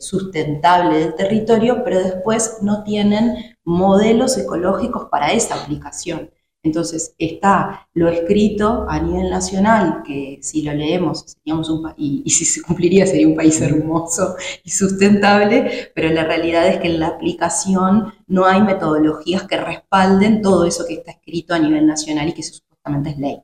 sustentable 0.00 0.99
del 0.99 1.14
territorio, 1.14 1.85
pero 1.85 2.00
después 2.00 2.59
no 2.62 2.83
tienen 2.83 3.37
modelos 3.62 4.37
ecológicos 4.37 5.05
para 5.09 5.33
esa 5.33 5.62
aplicación. 5.62 6.29
Entonces 6.64 7.14
está 7.18 7.88
lo 7.92 8.09
escrito 8.09 8.87
a 8.88 8.99
nivel 8.99 9.30
nacional, 9.30 10.02
que 10.02 10.38
si 10.40 10.62
lo 10.62 10.73
leemos 10.73 11.25
seríamos 11.26 11.68
un 11.68 11.83
país, 11.83 12.23
y 12.25 12.30
si 12.30 12.47
se 12.47 12.62
cumpliría 12.62 13.06
sería 13.06 13.28
un 13.28 13.37
país 13.37 13.61
hermoso 13.61 14.35
y 14.64 14.71
sustentable, 14.71 15.92
pero 15.94 16.09
la 16.09 16.25
realidad 16.25 16.66
es 16.66 16.78
que 16.78 16.88
en 16.88 17.00
la 17.00 17.09
aplicación 17.09 18.14
no 18.26 18.47
hay 18.47 18.62
metodologías 18.62 19.42
que 19.44 19.59
respalden 19.59 20.40
todo 20.40 20.64
eso 20.64 20.87
que 20.88 20.94
está 20.94 21.11
escrito 21.12 21.54
a 21.54 21.59
nivel 21.59 21.87
nacional 21.87 22.30
y 22.30 22.33
que 22.33 22.42
supuestamente 22.42 23.11
es 23.11 23.18
ley. 23.18 23.42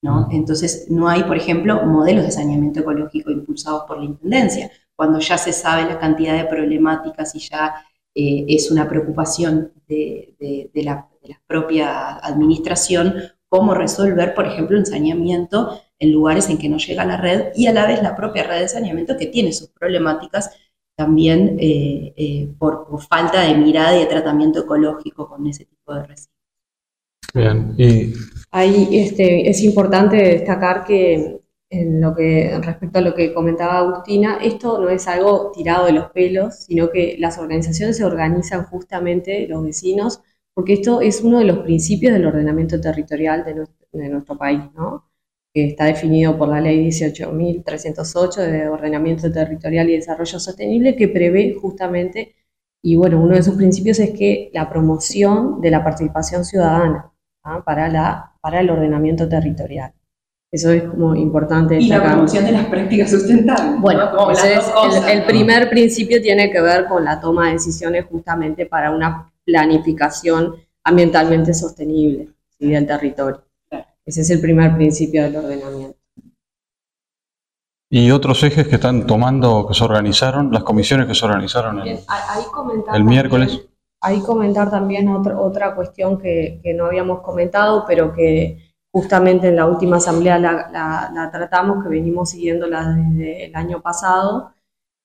¿no? 0.00 0.28
Entonces 0.30 0.86
no 0.88 1.08
hay, 1.08 1.24
por 1.24 1.36
ejemplo, 1.36 1.84
modelos 1.84 2.24
de 2.24 2.30
saneamiento 2.30 2.80
ecológico 2.80 3.32
impulsados 3.32 3.84
por 3.88 3.98
la 3.98 4.04
Intendencia, 4.04 4.70
cuando 4.94 5.18
ya 5.18 5.36
se 5.36 5.52
sabe 5.52 5.84
la 5.84 5.98
cantidad 5.98 6.36
de 6.36 6.44
problemáticas 6.44 7.34
y 7.34 7.40
ya 7.40 7.74
eh, 8.14 8.44
es 8.48 8.70
una 8.70 8.88
preocupación 8.88 9.72
de, 9.88 10.70
de 10.72 10.82
la 10.84 11.08
de 11.22 11.30
la 11.30 11.40
propia 11.46 12.16
administración 12.16 13.14
cómo 13.48 13.74
resolver, 13.74 14.34
por 14.34 14.46
ejemplo, 14.46 14.78
el 14.78 14.86
saneamiento 14.86 15.80
en 15.98 16.10
lugares 16.10 16.48
en 16.48 16.58
que 16.58 16.68
no 16.68 16.78
llega 16.78 17.04
la 17.04 17.18
red 17.18 17.52
y 17.54 17.66
a 17.66 17.72
la 17.72 17.86
vez 17.86 18.02
la 18.02 18.16
propia 18.16 18.44
red 18.44 18.60
de 18.60 18.68
saneamiento 18.68 19.16
que 19.16 19.26
tiene 19.26 19.52
sus 19.52 19.68
problemáticas 19.68 20.50
también 20.96 21.58
eh, 21.60 22.12
eh, 22.16 22.48
por, 22.58 22.86
falta 23.08 23.42
de 23.42 23.54
mirada 23.54 23.96
y 23.96 24.00
de 24.00 24.06
tratamiento 24.06 24.60
ecológico 24.60 25.28
con 25.28 25.46
ese 25.46 25.66
tipo 25.66 25.94
de 25.94 26.02
residuos. 26.04 26.36
Bien, 27.34 27.74
y... 27.76 28.14
Ahí 28.50 28.88
este, 28.92 29.48
es 29.48 29.62
importante 29.62 30.16
destacar 30.16 30.84
que 30.84 31.40
en 31.70 32.00
lo 32.00 32.14
que 32.14 32.58
respecto 32.62 32.98
a 32.98 33.02
lo 33.02 33.14
que 33.14 33.32
comentaba 33.32 33.78
Agustina, 33.78 34.38
esto 34.42 34.78
no 34.78 34.90
es 34.90 35.08
algo 35.08 35.52
tirado 35.54 35.86
de 35.86 35.92
los 35.92 36.10
pelos, 36.10 36.56
sino 36.64 36.90
que 36.90 37.16
las 37.18 37.38
organizaciones 37.38 37.96
se 37.96 38.04
organizan 38.04 38.64
justamente, 38.64 39.46
los 39.48 39.62
vecinos, 39.62 40.22
porque 40.54 40.74
esto 40.74 41.00
es 41.00 41.22
uno 41.22 41.38
de 41.38 41.44
los 41.44 41.58
principios 41.58 42.12
del 42.12 42.26
ordenamiento 42.26 42.80
territorial 42.80 43.44
de 43.44 44.08
nuestro, 44.08 44.36
país, 44.36 44.60
¿no? 44.74 45.08
que 45.54 45.66
está 45.66 45.84
definido 45.84 46.36
por 46.38 46.48
la 46.48 46.60
ley 46.60 46.86
18.308 46.88 48.36
de 48.36 48.68
ordenamiento 48.68 49.30
territorial 49.30 49.90
y 49.90 49.96
desarrollo 49.96 50.38
sostenible, 50.38 50.96
que 50.96 51.08
prevé 51.08 51.54
justamente, 51.60 52.34
y 52.82 52.96
bueno, 52.96 53.20
uno 53.20 53.34
de 53.34 53.42
sus 53.42 53.56
principios 53.56 53.98
es 53.98 54.10
que 54.10 54.50
la 54.54 54.68
promoción 54.68 55.60
de 55.60 55.70
la 55.70 55.84
participación 55.84 56.44
ciudadana 56.44 57.12
¿ah? 57.44 57.62
para, 57.64 57.88
la, 57.88 58.32
para 58.40 58.60
el 58.60 58.70
ordenamiento 58.70 59.28
territorial. 59.28 59.92
Eso 60.50 60.70
es 60.70 60.82
como 60.82 61.14
importante. 61.14 61.78
Y 61.80 61.88
la 61.88 62.02
promoción 62.02 62.44
de 62.44 62.52
las 62.52 62.66
prácticas 62.66 63.10
sustentables. 63.10 63.80
Bueno, 63.80 64.10
el, 65.10 65.24
primer 65.24 65.70
principio 65.70 66.20
tiene 66.20 66.50
que 66.50 66.60
ver 66.60 66.84
con 66.86 67.04
la 67.06 67.18
toma 67.18 67.46
de 67.46 67.54
decisiones 67.54 68.04
justamente 68.04 68.66
para 68.66 68.90
una 68.90 69.31
planificación 69.44 70.56
ambientalmente 70.84 71.54
sostenible 71.54 72.28
del 72.58 72.86
territorio. 72.86 73.42
Ese 74.04 74.22
es 74.22 74.30
el 74.30 74.40
primer 74.40 74.74
principio 74.74 75.22
del 75.22 75.36
ordenamiento. 75.36 75.96
¿Y 77.94 78.10
otros 78.10 78.42
ejes 78.42 78.66
que 78.66 78.76
están 78.76 79.06
tomando, 79.06 79.66
que 79.66 79.74
se 79.74 79.84
organizaron, 79.84 80.50
las 80.50 80.62
comisiones 80.62 81.06
que 81.06 81.14
se 81.14 81.26
organizaron 81.26 81.82
el, 81.86 83.04
miércoles? 83.04 83.68
Ahí 84.00 84.20
comentar 84.20 84.70
también 84.70 85.08
otra 85.08 85.74
cuestión 85.74 86.18
que, 86.18 86.62
no 86.74 86.86
habíamos 86.86 87.20
comentado, 87.20 87.84
pero 87.86 88.14
que 88.14 88.74
justamente 88.90 89.48
en 89.48 89.56
la 89.56 89.66
última 89.66 89.98
asamblea 89.98 90.38
la, 90.38 91.28
tratamos, 91.30 91.82
que 91.82 91.90
venimos 91.90 92.30
siguiéndola 92.30 92.94
desde 92.96 93.44
el 93.44 93.54
año 93.54 93.82
pasado. 93.82 94.54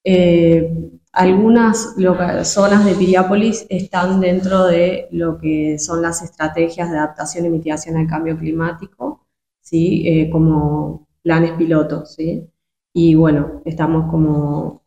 Eh, 0.09 0.89
algunas 1.11 1.95
zonas 2.43 2.85
de 2.85 2.95
Piriápolis 2.95 3.65
están 3.69 4.21
dentro 4.21 4.65
de 4.65 5.09
lo 5.11 5.37
que 5.37 5.77
son 5.79 6.01
las 6.01 6.21
estrategias 6.21 6.89
de 6.89 6.97
adaptación 6.97 7.45
y 7.45 7.49
mitigación 7.49 7.97
al 7.97 8.07
cambio 8.07 8.37
climático, 8.37 9.27
¿sí? 9.59 10.07
Eh, 10.07 10.29
como 10.29 11.07
planes 11.21 11.51
pilotos. 11.57 12.13
¿sí? 12.15 12.49
Y 12.93 13.15
bueno, 13.15 13.61
estamos 13.65 14.09
como 14.09 14.83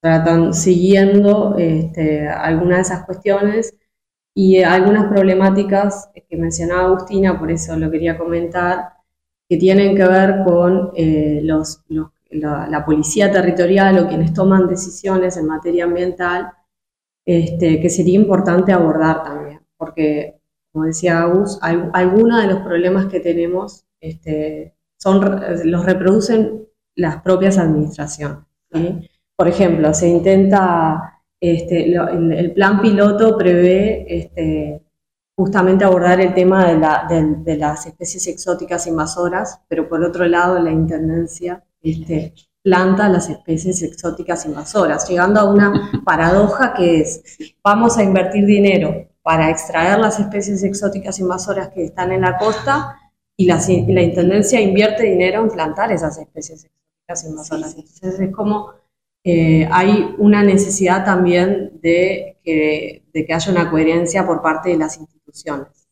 tratando, 0.00 0.52
siguiendo 0.52 1.54
este, 1.56 2.28
algunas 2.28 2.78
de 2.78 2.82
esas 2.82 3.06
cuestiones 3.06 3.76
y 4.34 4.62
algunas 4.62 5.06
problemáticas 5.12 6.10
que 6.28 6.36
mencionaba 6.36 6.86
Agustina, 6.88 7.38
por 7.38 7.52
eso 7.52 7.76
lo 7.76 7.88
quería 7.88 8.18
comentar, 8.18 8.94
que 9.48 9.56
tienen 9.58 9.96
que 9.96 10.04
ver 10.08 10.42
con 10.44 10.90
eh, 10.96 11.40
los, 11.44 11.84
los 11.88 12.08
la, 12.34 12.84
policía 12.84 13.30
territorial 13.30 13.98
o 13.98 14.08
quienes 14.08 14.32
toman 14.32 14.66
decisiones 14.66 15.36
en 15.36 15.46
materia 15.46 15.84
ambiental, 15.84 16.52
este, 17.24 17.80
que 17.80 17.88
sería 17.88 18.16
importante 18.16 18.72
abordar 18.72 19.22
también, 19.22 19.60
porque, 19.76 20.40
como 20.72 20.84
decía 20.84 21.22
Agus, 21.22 21.58
algunos 21.62 22.42
de 22.42 22.48
los 22.48 22.60
problemas 22.60 23.06
que 23.06 23.20
tenemos 23.20 23.86
este, 24.00 24.74
son, 24.98 25.40
los 25.64 25.84
reproducen 25.84 26.66
las 26.96 27.22
propias 27.22 27.58
administraciones. 27.58 28.38
Por 29.36 29.48
ejemplo, 29.48 29.94
se 29.94 30.08
intenta, 30.08 31.20
este, 31.40 31.92
el, 31.94 32.52
plan 32.52 32.80
piloto 32.80 33.36
prevé 33.36 34.04
este, 34.08 34.82
justamente 35.36 35.84
abordar 35.84 36.20
el 36.20 36.34
tema 36.34 36.66
de, 36.66 37.36
de, 37.44 37.56
las 37.56 37.86
especies 37.86 38.26
exóticas 38.26 38.86
invasoras, 38.86 39.60
pero 39.68 39.88
por 39.88 40.02
otro 40.02 40.26
lado 40.26 40.58
la 40.58 40.70
Intendencia 40.70 41.64
este, 41.84 42.34
planta 42.62 43.08
las 43.08 43.28
especies 43.28 43.82
exóticas 43.82 44.46
invasoras, 44.46 45.08
llegando 45.08 45.40
a 45.40 45.52
una 45.52 45.92
paradoja 46.04 46.72
que 46.72 47.00
es, 47.00 47.22
vamos 47.62 47.98
a 47.98 48.02
invertir 48.02 48.46
dinero 48.46 49.06
para 49.22 49.50
extraer 49.50 49.98
las 49.98 50.18
especies 50.18 50.62
exóticas 50.62 51.18
invasoras 51.18 51.68
que 51.68 51.84
están 51.84 52.10
en 52.12 52.22
la 52.22 52.38
costa 52.38 52.96
y 53.36 53.46
la, 53.46 53.60
Intendencia 53.68 54.60
invierte 54.60 55.04
dinero 55.04 55.42
en 55.42 55.50
plantar 55.50 55.92
esas 55.92 56.18
especies 56.18 56.64
exóticas 56.64 57.24
invasoras. 57.24 57.74
Entonces 57.74 58.20
es 58.20 58.34
como 58.34 58.70
eh, 59.24 59.68
hay 59.70 60.14
una 60.18 60.42
necesidad 60.42 61.04
también 61.04 61.80
de 61.80 62.38
que, 62.42 63.04
de 63.12 63.26
que, 63.26 63.34
haya 63.34 63.52
una 63.52 63.70
coherencia 63.70 64.26
por 64.26 64.42
parte 64.42 64.70
de 64.70 64.76
las 64.76 64.98
instituciones 64.98 65.88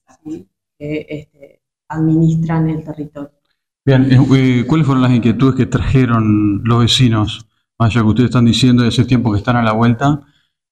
que 0.78 1.06
este, 1.08 1.62
administran 1.88 2.68
el 2.68 2.84
territorio. 2.84 3.41
Bien, 3.84 4.12
eh, 4.12 4.18
eh, 4.36 4.64
¿cuáles 4.66 4.86
fueron 4.86 5.02
las 5.02 5.12
inquietudes 5.12 5.56
que 5.56 5.66
trajeron 5.66 6.62
los 6.64 6.80
vecinos? 6.80 7.46
Más 7.78 7.90
allá 7.90 8.02
que 8.02 8.08
ustedes 8.08 8.28
están 8.30 8.44
diciendo 8.44 8.82
de 8.82 8.88
hace 8.88 9.04
tiempo 9.04 9.32
que 9.32 9.38
están 9.38 9.56
a 9.56 9.62
la 9.62 9.72
vuelta, 9.72 10.20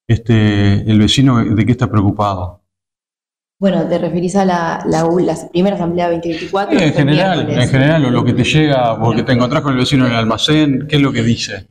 este, 0.06 0.88
el 0.90 0.98
vecino 0.98 1.44
de 1.44 1.66
qué 1.66 1.72
está 1.72 1.90
preocupado. 1.90 2.60
Bueno, 3.58 3.86
te 3.86 3.98
referís 3.98 4.36
a 4.36 4.44
la, 4.44 4.82
la, 4.86 5.06
primera 5.50 5.76
asamblea 5.76 6.06
2024. 6.10 6.80
en 6.80 6.92
general, 6.94 7.50
en 7.50 7.68
general, 7.68 8.04
o 8.06 8.10
lo 8.10 8.24
que 8.24 8.32
te 8.32 8.44
llega, 8.44 8.98
porque 8.98 9.22
te 9.22 9.32
encontrás 9.32 9.62
con 9.62 9.72
el 9.72 9.78
vecino 9.80 10.06
en 10.06 10.12
el 10.12 10.18
almacén, 10.18 10.86
¿qué 10.88 10.96
es 10.96 11.02
lo 11.02 11.12
que 11.12 11.22
dice? 11.22 11.68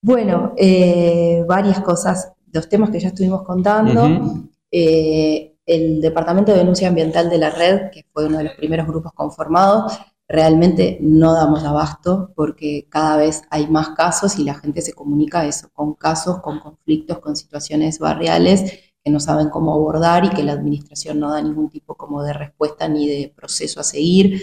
Bueno, 0.00 0.52
eh, 0.56 1.42
varias 1.48 1.80
cosas, 1.80 2.32
los 2.52 2.68
temas 2.68 2.90
que 2.90 3.00
ya 3.00 3.08
estuvimos 3.08 3.42
contando. 3.42 4.46
Eh, 4.70 5.56
el 5.66 6.00
Departamento 6.00 6.52
de 6.52 6.58
Denuncia 6.58 6.88
Ambiental 6.88 7.28
de 7.30 7.38
la 7.38 7.50
Red, 7.50 7.90
que 7.90 8.04
fue 8.12 8.26
uno 8.26 8.38
de 8.38 8.44
los 8.44 8.54
primeros 8.54 8.86
grupos 8.86 9.12
conformados, 9.12 9.98
realmente 10.28 10.98
no 11.00 11.34
damos 11.34 11.64
abasto 11.64 12.32
porque 12.34 12.86
cada 12.88 13.16
vez 13.16 13.42
hay 13.50 13.66
más 13.68 13.90
casos 13.90 14.38
y 14.38 14.44
la 14.44 14.54
gente 14.54 14.80
se 14.82 14.94
comunica 14.94 15.46
eso, 15.46 15.68
con 15.72 15.94
casos, 15.94 16.40
con 16.40 16.60
conflictos, 16.60 17.18
con 17.18 17.36
situaciones 17.36 17.98
barriales 17.98 18.92
que 19.04 19.10
no 19.10 19.20
saben 19.20 19.50
cómo 19.50 19.74
abordar 19.74 20.24
y 20.24 20.30
que 20.30 20.42
la 20.42 20.52
administración 20.52 21.20
no 21.20 21.30
da 21.30 21.42
ningún 21.42 21.68
tipo 21.68 21.94
como 21.94 22.22
de 22.22 22.32
respuesta 22.32 22.88
ni 22.88 23.06
de 23.06 23.32
proceso 23.36 23.80
a 23.80 23.84
seguir. 23.84 24.42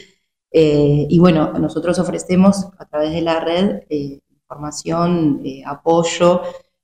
Eh, 0.52 1.08
y 1.10 1.20
bueno, 1.20 1.54
nosotros 1.54 1.98
ofrecemos 1.98 2.68
a 2.78 2.86
través 2.86 3.12
de 3.12 3.22
la 3.22 3.40
red 3.40 3.82
eh, 3.90 4.20
información, 4.30 5.42
eh, 5.44 5.64
apoyo 5.66 6.42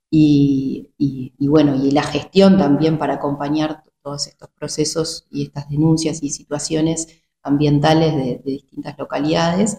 y, 0.09 1.33
bueno, 1.39 1.75
y 1.75 1.91
la 1.91 2.03
gestión 2.03 2.57
también 2.57 2.97
para 2.97 3.15
acompañar 3.15 3.83
todos 4.01 4.27
estos 4.27 4.49
procesos 4.49 5.27
y 5.29 5.43
estas 5.43 5.69
denuncias 5.69 6.23
y 6.23 6.29
situaciones 6.29 7.07
ambientales 7.47 8.15
de, 8.15 8.41
distintas 8.43 8.97
localidades, 8.97 9.77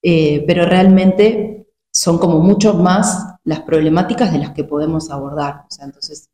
pero 0.00 0.64
realmente 0.66 1.58
son 1.90 2.18
como 2.18 2.38
mucho 2.38 2.74
más 2.74 3.26
las 3.44 3.60
problemáticas 3.62 4.32
de 4.32 4.38
las 4.38 4.50
que 4.50 4.62
podemos 4.62 5.10
abordar. 5.10 5.64
O 5.68 5.70
sea, 5.70 5.86
entonces, 5.86 6.30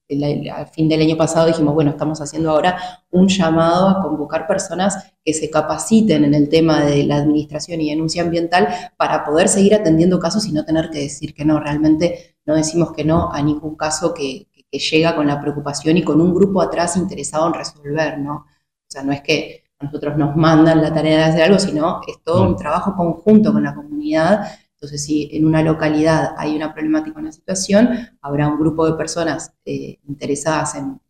al 0.53 0.67
fin 0.69 0.89
del 0.89 1.01
año 1.01 1.17
pasado 1.17 1.47
dijimos, 1.47 1.75
bueno, 1.75 1.93
estamos 1.93 2.21
haciendo 2.21 2.51
ahora 2.51 2.77
un 3.11 3.29
llamado 3.29 3.89
a 3.89 4.03
convocar 4.03 4.47
personas 4.47 5.13
que 5.25 5.33
se 5.33 5.49
capaciten 5.49 6.25
en 6.25 6.35
el 6.35 6.49
tema 6.49 6.85
de 6.85 7.05
la 7.05 7.17
administración 7.17 7.81
y 7.81 7.91
denuncia 7.91 8.23
ambiental 8.23 8.69
para 8.97 9.25
poder 9.25 9.49
seguir 9.49 9.75
atendiendo 9.75 10.19
casos 10.19 10.47
y 10.47 10.53
no 10.53 10.65
tener 10.65 10.91
que 10.91 10.99
decir 10.99 11.35
que 11.35 11.45
no. 11.45 11.61
Realmente 11.61 12.37
no 12.45 12.57
decimos 12.57 12.93
que 12.93 13.05
no 13.05 13.33
a 13.33 13.41
ningún 13.41 13.77
caso 13.77 14.13
que, 14.13 14.49
que 14.71 14.79
llega 14.79 15.15
con 15.15 15.27
la 15.29 15.41
preocupación 15.41 15.97
y 15.97 16.03
con 16.03 16.21
un 16.21 16.35
grupo 16.35 16.61
atrás 16.61 16.97
interesado 16.97 17.47
en 17.47 17.55
resolver, 17.55 18.19
¿no? 18.19 18.35
O 18.35 18.89
sea, 18.89 19.03
no 19.03 19.13
es 19.13 19.23
que 19.23 19.64
nosotros 19.81 20.17
nos 20.17 20.37
mandan 20.37 20.81
la 20.81 20.93
tarea 20.93 21.19
de 21.19 21.25
hacer 21.25 21.43
algo, 21.43 21.59
sino 21.59 22.01
es 22.07 22.23
todo 22.23 22.49
un 22.49 22.57
trabajo 22.57 22.95
conjunto 22.97 23.53
con 23.53 23.63
la 23.63 23.75
comunidad 23.75 24.47
entonces, 24.85 25.07
si 25.07 25.31
en 25.33 25.47
una 25.47 25.63
localidad 25.63 26.35
hay 26.37 26.55
una 26.55 26.75
problemática, 26.75 27.19
una 27.19 27.33
situación, 27.33 27.89
habrá 28.21 28.49
un 28.49 28.59
grupo 28.59 28.85
de 28.85 28.93
personas 28.99 29.55
eh, 29.65 29.99
interesadas 30.07 30.75
en 30.75 31.01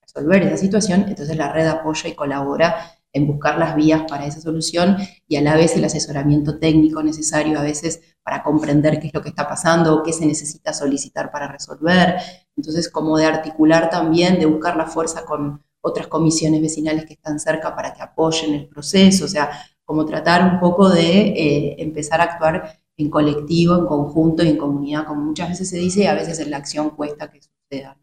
resolver 0.00 0.44
esa 0.44 0.56
situación, 0.56 1.04
entonces 1.08 1.36
la 1.36 1.52
red 1.52 1.66
apoya 1.66 2.08
y 2.08 2.14
colabora 2.14 2.76
en 3.12 3.26
buscar 3.26 3.58
las 3.58 3.74
vías 3.74 4.02
para 4.08 4.24
esa 4.24 4.40
solución 4.40 4.98
y 5.26 5.34
a 5.34 5.42
la 5.42 5.56
vez 5.56 5.74
el 5.74 5.84
asesoramiento 5.84 6.60
técnico 6.60 7.02
necesario 7.02 7.58
a 7.58 7.62
veces 7.62 8.00
para 8.22 8.44
comprender 8.44 9.00
qué 9.00 9.08
es 9.08 9.14
lo 9.14 9.20
que 9.20 9.30
está 9.30 9.48
pasando 9.48 9.96
o 9.96 10.02
qué 10.04 10.12
se 10.12 10.24
necesita 10.24 10.72
solicitar 10.72 11.32
para 11.32 11.48
resolver. 11.48 12.18
Entonces, 12.56 12.88
como 12.88 13.18
de 13.18 13.26
articular 13.26 13.90
también, 13.90 14.38
de 14.38 14.46
buscar 14.46 14.76
la 14.76 14.86
fuerza 14.86 15.24
con 15.24 15.64
otras 15.88 16.06
comisiones 16.06 16.60
vecinales 16.60 17.06
que 17.06 17.14
están 17.14 17.40
cerca 17.40 17.74
para 17.74 17.94
que 17.94 18.02
apoyen 18.02 18.54
el 18.54 18.68
proceso, 18.68 19.24
o 19.24 19.28
sea, 19.28 19.50
como 19.84 20.04
tratar 20.04 20.52
un 20.52 20.60
poco 20.60 20.88
de 20.90 21.28
eh, 21.28 21.76
empezar 21.78 22.20
a 22.20 22.24
actuar 22.24 22.80
en 22.96 23.08
colectivo, 23.08 23.76
en 23.76 23.86
conjunto 23.86 24.42
y 24.42 24.48
en 24.48 24.56
comunidad, 24.56 25.06
como 25.06 25.22
muchas 25.22 25.48
veces 25.48 25.70
se 25.70 25.78
dice, 25.78 26.02
y 26.02 26.06
a 26.06 26.14
veces 26.14 26.38
en 26.40 26.50
la 26.50 26.58
acción 26.58 26.90
cuesta 26.90 27.30
que 27.30 27.40
suceda. 27.40 27.96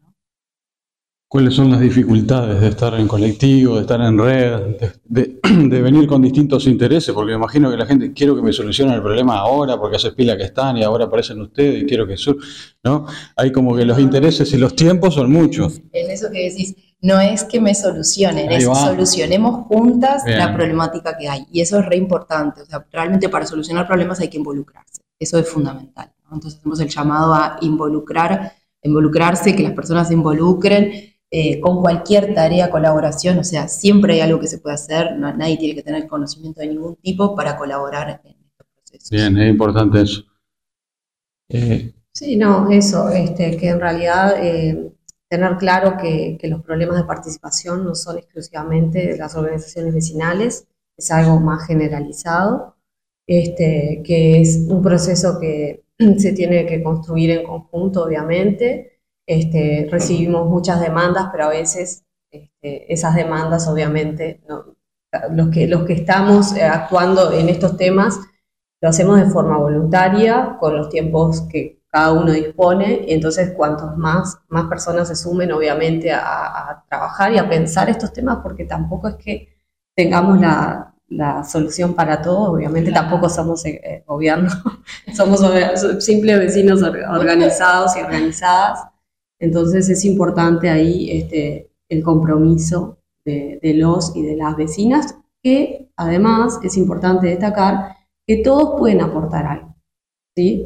¿Cuáles 1.28 1.54
son 1.54 1.72
las 1.72 1.80
dificultades 1.80 2.60
de 2.60 2.68
estar 2.68 2.94
en 2.94 3.08
colectivo, 3.08 3.74
de 3.74 3.80
estar 3.80 4.00
en 4.00 4.16
red, 4.16 4.76
de, 5.04 5.82
venir 5.82 6.06
con 6.06 6.22
distintos 6.22 6.68
intereses? 6.68 7.12
Porque 7.12 7.32
me 7.32 7.36
imagino 7.36 7.68
que 7.68 7.76
la 7.76 7.84
gente, 7.84 8.12
quiero 8.12 8.36
que 8.36 8.42
me 8.42 8.52
solucionen 8.52 8.94
el 8.94 9.02
problema 9.02 9.38
ahora, 9.38 9.76
porque 9.76 9.96
hace 9.96 10.12
pila 10.12 10.36
que 10.36 10.44
están 10.44 10.76
y 10.76 10.84
ahora 10.84 11.06
aparecen 11.06 11.40
ustedes 11.40 11.82
y 11.82 11.86
quiero 11.86 12.06
que... 12.06 12.14
¿no? 12.84 13.06
Hay 13.34 13.50
como 13.50 13.76
que 13.76 13.84
los 13.84 13.98
intereses 13.98 14.52
y 14.52 14.56
los 14.56 14.76
tiempos 14.76 15.14
son 15.14 15.32
muchos. 15.32 15.80
En 15.92 16.10
eso 16.12 16.30
que 16.30 16.48
decís, 16.48 16.76
no 17.00 17.20
es 17.20 17.44
que 17.44 17.60
me 17.60 17.74
solucionen, 17.74 18.50
es 18.50 18.64
solucionemos 18.64 19.66
juntas 19.66 20.22
la 20.26 20.54
problemática 20.54 21.16
que 21.16 21.28
hay. 21.28 21.46
Y 21.50 21.60
eso 21.60 21.78
es 21.78 21.86
re 21.86 21.96
importante. 21.96 22.62
O 22.62 22.66
sea, 22.66 22.86
realmente 22.90 23.28
para 23.28 23.46
solucionar 23.46 23.86
problemas 23.86 24.20
hay 24.20 24.28
que 24.28 24.38
involucrarse. 24.38 25.02
Eso 25.18 25.38
es 25.38 25.48
fundamental. 25.48 26.12
Entonces 26.24 26.58
hacemos 26.58 26.80
el 26.80 26.88
llamado 26.88 27.34
a 27.34 27.58
involucrar, 27.60 28.52
involucrarse, 28.82 29.54
que 29.54 29.62
las 29.62 29.72
personas 29.72 30.08
se 30.08 30.14
involucren 30.14 31.14
eh, 31.30 31.60
con 31.60 31.80
cualquier 31.80 32.34
tarea, 32.34 32.70
colaboración. 32.70 33.38
O 33.38 33.44
sea, 33.44 33.68
siempre 33.68 34.14
hay 34.14 34.20
algo 34.20 34.40
que 34.40 34.48
se 34.48 34.58
puede 34.58 34.74
hacer. 34.74 35.16
nadie 35.18 35.58
tiene 35.58 35.74
que 35.74 35.82
tener 35.82 36.06
conocimiento 36.06 36.60
de 36.60 36.68
ningún 36.68 36.96
tipo 36.96 37.36
para 37.36 37.56
colaborar 37.56 38.20
en 38.24 38.36
estos 38.42 38.66
procesos. 38.74 39.10
Bien, 39.10 39.36
es 39.36 39.50
importante 39.50 40.00
eso. 40.00 40.22
Eh, 41.48 41.94
sí, 42.12 42.36
no, 42.36 42.70
eso, 42.70 43.08
este, 43.10 43.56
que 43.56 43.68
en 43.68 43.80
realidad 43.80 44.34
eh, 44.42 44.92
tener 45.28 45.56
claro 45.56 45.96
que, 45.96 46.38
los 46.44 46.62
problemas 46.62 46.98
de 46.98 47.04
participación 47.04 47.84
no 47.84 47.94
son 47.94 48.18
exclusivamente 48.18 49.06
de 49.06 49.18
las 49.18 49.34
organizaciones 49.34 49.94
vecinales, 49.94 50.68
es 50.96 51.10
algo 51.10 51.40
más 51.40 51.66
generalizado, 51.66 52.76
este, 53.26 54.02
que 54.04 54.40
es 54.40 54.66
un 54.68 54.82
proceso 54.82 55.38
que 55.40 55.84
se 56.18 56.32
tiene 56.32 56.66
que 56.66 56.82
construir 56.82 57.30
en 57.30 57.46
conjunto, 57.46 58.04
obviamente. 58.04 59.00
Este, 59.26 59.88
recibimos 59.90 60.48
muchas 60.48 60.80
demandas, 60.80 61.28
pero 61.32 61.44
a 61.46 61.48
veces 61.48 62.04
este, 62.30 62.92
esas 62.92 63.14
demandas, 63.14 63.66
obviamente, 63.66 64.40
los, 65.32 65.48
que, 65.50 65.66
los 65.66 65.84
que 65.84 65.94
estamos 65.94 66.54
eh, 66.56 66.62
actuando 66.62 67.32
en 67.32 67.48
estos 67.48 67.76
temas, 67.76 68.20
lo 68.80 68.88
hacemos 68.88 69.18
de 69.18 69.30
forma 69.30 69.58
voluntaria, 69.58 70.56
con 70.60 70.76
los 70.76 70.88
tiempos 70.88 71.42
que, 71.42 71.80
cada 71.96 72.12
uno 72.12 72.30
dispone, 72.30 73.06
y 73.08 73.14
entonces 73.14 73.54
cuantos 73.56 73.96
más, 73.96 74.38
más 74.48 74.66
personas 74.66 75.08
se 75.08 75.16
sumen 75.16 75.50
obviamente 75.50 76.12
a, 76.12 76.84
trabajar 76.90 77.32
y 77.32 77.38
a 77.38 77.48
pensar 77.48 77.88
estos 77.88 78.12
temas, 78.12 78.40
porque 78.42 78.66
tampoco 78.66 79.08
es 79.08 79.14
que 79.14 79.48
tengamos 79.96 80.38
la, 80.38 80.92
solución 81.48 81.94
para 81.94 82.20
todo, 82.20 82.52
obviamente 82.52 82.92
tampoco 82.92 83.30
somos 83.30 83.64
eh, 83.64 83.80
eh, 83.82 84.04
gobierno, 84.06 84.50
somos 85.16 85.40
simples 86.04 86.38
vecinos 86.38 86.82
organizados 86.82 87.96
y 87.96 88.00
organizadas, 88.00 88.80
entonces 89.38 89.88
es 89.88 90.04
importante 90.04 90.68
ahí 90.68 91.10
este, 91.10 91.70
el 91.88 92.02
compromiso 92.02 92.98
de, 93.24 93.58
de 93.62 93.72
los 93.72 94.14
y 94.14 94.22
de 94.22 94.36
las 94.36 94.54
vecinas, 94.54 95.16
que 95.42 95.88
además 95.96 96.58
es 96.62 96.76
importante 96.76 97.28
destacar 97.28 97.96
que 98.26 98.42
todos 98.42 98.78
pueden 98.78 99.00
aportar 99.00 99.46
algo. 99.46 99.75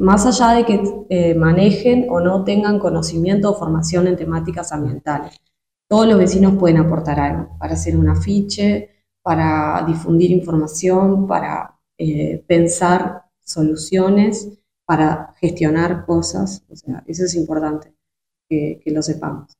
Más 0.01 0.25
allá 0.25 0.53
de 0.53 0.65
que 0.65 0.83
eh, 1.09 1.33
manejen 1.33 2.07
o 2.09 2.19
no 2.19 2.43
tengan 2.43 2.77
conocimiento 2.77 3.51
o 3.51 3.55
formación 3.55 4.07
en 4.07 4.17
temáticas 4.17 4.73
ambientales. 4.73 5.39
Todos 5.87 6.07
los 6.07 6.17
vecinos 6.17 6.55
pueden 6.59 6.77
aportar 6.77 7.19
algo 7.19 7.57
para 7.57 7.73
hacer 7.73 7.95
un 7.95 8.09
afiche, 8.09 8.89
para 9.21 9.83
difundir 9.87 10.31
información, 10.31 11.27
para 11.27 11.79
eh, 11.97 12.43
pensar 12.47 13.23
soluciones, 13.41 14.49
para 14.85 15.33
gestionar 15.39 16.05
cosas. 16.05 16.63
O 16.69 16.75
sea, 16.75 17.03
eso 17.07 17.23
es 17.23 17.35
importante 17.35 17.93
que, 18.49 18.81
lo 18.87 19.01
sepamos. 19.01 19.53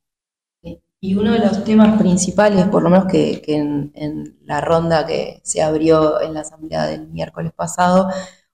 Y 1.00 1.16
uno 1.16 1.32
de 1.32 1.40
los 1.40 1.64
temas 1.64 2.00
principales, 2.00 2.68
por 2.68 2.84
lo 2.84 2.90
menos 2.90 3.06
que, 3.06 3.42
en, 3.48 4.38
la 4.44 4.62
ronda 4.62 5.06
que 5.08 5.40
se 5.44 5.62
abrió 5.62 6.22
en 6.22 6.34
la 6.34 6.42
asamblea 6.42 6.86
del 6.86 7.08
miércoles 7.08 7.54
pasado, 7.54 8.10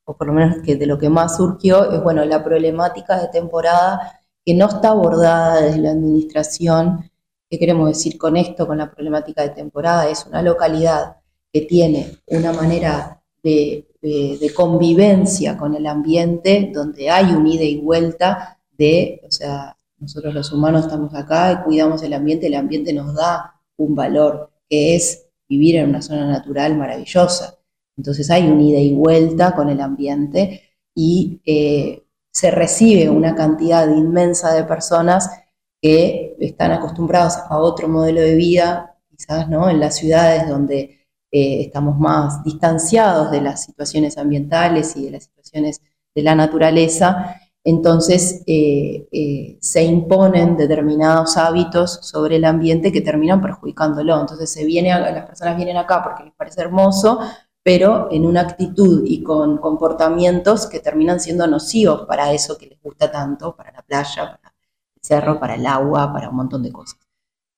o 0.10 0.16
por 0.16 0.28
lo 0.28 0.34
menos 0.34 0.58
que 0.64 0.78
de 0.78 0.86
lo 0.86 0.98
que 0.98 1.10
más 1.10 1.36
surgió, 1.36 1.92
es 1.92 2.02
bueno, 2.02 2.24
la 2.24 2.42
problemática 2.42 3.20
de 3.20 3.28
temporada 3.28 4.22
que 4.46 4.54
no 4.54 4.68
está 4.68 4.92
abordada 4.92 5.62
desde 5.62 5.80
la 5.80 5.92
administración. 5.92 7.12
¿Qué 7.50 7.60
queremos 7.60 7.90
decir 7.90 8.18
con 8.18 8.38
esto, 8.38 8.66
con 8.66 8.78
la 8.78 8.90
problemática 8.90 9.42
de 9.42 9.50
temporada? 9.50 10.10
Es 10.10 10.26
una 10.26 10.42
localidad 10.42 11.18
que 11.52 11.62
tiene 11.62 12.20
una 12.28 12.54
manera 12.54 13.22
de, 13.44 13.84
convivencia 14.56 15.58
con 15.58 15.76
el 15.76 15.86
ambiente 15.86 16.72
donde 16.74 17.10
hay 17.10 17.26
un 17.34 17.46
ida 17.46 17.64
y 17.64 17.82
vuelta 17.82 18.58
de, 18.78 19.22
o 19.28 19.32
sea, 19.32 19.76
nosotros 20.00 20.34
los 20.34 20.54
humanos 20.54 20.86
estamos 20.86 21.14
acá 21.16 21.52
y 21.52 21.64
cuidamos 21.66 22.02
el 22.04 22.14
ambiente, 22.14 22.48
el 22.48 22.56
ambiente 22.56 22.94
nos 22.94 23.14
da 23.14 23.60
un 23.76 23.94
valor, 23.94 24.52
que 24.70 24.96
es 24.96 25.28
vivir 25.50 25.76
en 25.76 25.90
una 25.90 26.02
zona 26.02 26.26
natural 26.28 26.78
maravillosa. 26.78 27.57
Entonces 27.98 28.30
hay 28.30 28.48
un 28.48 28.62
ida 28.62 28.80
y 28.80 28.94
vuelta 28.94 29.54
con 29.54 29.70
el 29.70 29.82
ambiente 29.82 30.62
y 30.94 31.42
eh, 31.46 32.04
se 32.32 32.52
recibe 32.52 33.10
una 33.10 33.36
cantidad 33.36 33.88
inmensa 33.90 34.54
de 34.54 34.64
personas 34.64 35.30
que 35.82 36.36
están 36.40 36.72
acostumbrados 36.72 37.38
a 37.50 37.58
otro 37.58 37.88
modelo 37.88 38.22
de 38.22 38.36
vida, 38.36 38.98
quizás 39.10 39.50
¿no? 39.50 39.70
en 39.70 39.80
las 39.80 39.96
ciudades 39.96 40.48
donde 40.48 41.08
eh, 41.32 41.62
estamos 41.62 41.98
más 41.98 42.44
distanciados 42.44 43.32
de 43.32 43.42
las 43.42 43.64
situaciones 43.64 44.18
ambientales 44.18 44.96
y 44.96 45.06
de 45.06 45.12
las 45.12 45.24
situaciones 45.26 45.82
de 46.16 46.22
la 46.22 46.36
naturaleza, 46.36 47.36
entonces 47.64 48.44
eh, 48.48 49.58
se 49.60 49.84
imponen 49.84 50.56
determinados 50.56 51.36
hábitos 51.38 52.00
sobre 52.02 52.38
el 52.38 52.46
ambiente 52.46 52.94
que 52.94 53.02
terminan 53.02 53.42
perjudicándolo. 53.42 54.20
Entonces 54.20 54.50
se 54.50 54.64
viene 54.64 54.90
las 54.90 55.26
personas 55.26 55.58
vienen 55.58 55.76
acá 55.76 56.02
porque 56.02 56.24
les 56.24 56.34
parece 56.34 56.62
hermoso, 56.62 57.20
pero 57.68 58.08
en 58.12 58.26
una 58.26 58.40
actitud 58.40 59.04
y 59.06 59.22
con 59.22 59.58
comportamientos 59.58 60.68
que 60.68 60.80
terminan 60.80 61.20
siendo 61.20 61.46
nocivos 61.48 62.06
para 62.08 62.32
eso 62.32 62.58
que 62.58 62.68
les 62.68 62.82
gusta 62.82 63.12
tanto, 63.12 63.58
para 63.58 63.74
la 63.74 63.82
playa, 63.82 64.40
para 64.42 64.56
el 64.96 65.02
cerro, 65.02 65.38
para 65.38 65.56
el 65.56 65.66
agua, 65.66 66.14
para 66.14 66.30
un 66.30 66.38
montón 66.38 66.64
de 66.64 66.72
cosas. 66.72 66.98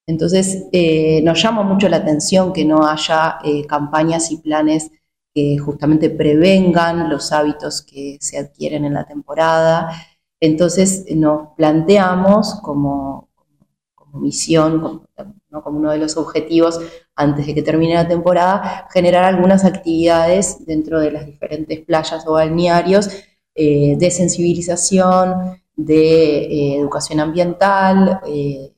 Entonces, 0.08 0.66
eh, 0.72 1.22
nos 1.22 1.40
llama 1.40 1.62
mucho 1.62 1.88
la 1.90 1.98
atención 1.98 2.52
que 2.54 2.66
no 2.66 2.88
haya 2.88 3.38
campañas 3.68 4.32
y 4.32 4.38
planes 4.38 4.90
que 5.32 5.60
justamente 5.60 6.10
prevengan 6.10 7.08
los 7.08 7.32
hábitos 7.32 7.84
que 7.84 8.18
se 8.20 8.40
adquieren 8.40 8.86
en 8.86 8.96
la 8.96 9.06
temporada. 9.06 9.92
Entonces 10.40 11.06
nos 11.16 11.50
planteamos 11.56 12.56
como, 12.64 13.29
como 14.12 14.24
misión, 14.24 14.80
como, 15.52 15.78
uno 15.78 15.92
de 15.92 15.98
los 15.98 16.18
objetivos 16.18 16.80
antes 17.16 17.46
de 17.48 17.54
que 17.54 17.62
termine 17.62 17.94
la 17.94 18.08
temporada, 18.08 18.88
generar 18.92 19.24
algunas 19.24 19.66
actividades 19.66 20.66
dentro 20.66 21.00
de 21.00 21.12
las 21.12 21.26
diferentes 21.26 21.80
playas 21.82 22.26
o 22.26 22.34
balnearios 22.34 23.10
eh, 23.56 23.96
de 23.98 24.12
sensibilización, 24.12 25.62
de 25.76 26.44
eh, 26.44 26.78
educación 26.78 27.20
ambiental, 27.20 28.22
eh, 28.28 28.74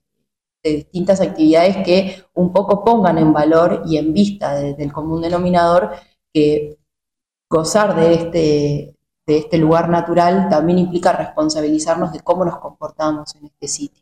de 0.63 0.71
distintas 0.71 1.21
actividades 1.21 1.77
que 1.77 2.23
un 2.33 2.53
poco 2.53 2.83
pongan 2.83 3.17
en 3.17 3.33
valor 3.33 3.83
y 3.85 3.97
en 3.97 4.13
vista 4.13 4.55
del 4.55 4.93
común 4.93 5.21
denominador 5.21 5.91
que 6.33 6.77
gozar 7.49 7.95
de 7.95 8.13
este, 8.13 8.95
de 9.25 9.37
este 9.37 9.57
lugar 9.57 9.89
natural 9.89 10.47
también 10.49 10.79
implica 10.79 11.11
responsabilizarnos 11.11 12.13
de 12.13 12.21
cómo 12.21 12.45
nos 12.45 12.59
comportamos 12.59 13.35
en 13.35 13.45
este 13.45 13.67
sitio. 13.67 14.00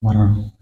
Bueno. 0.00 0.52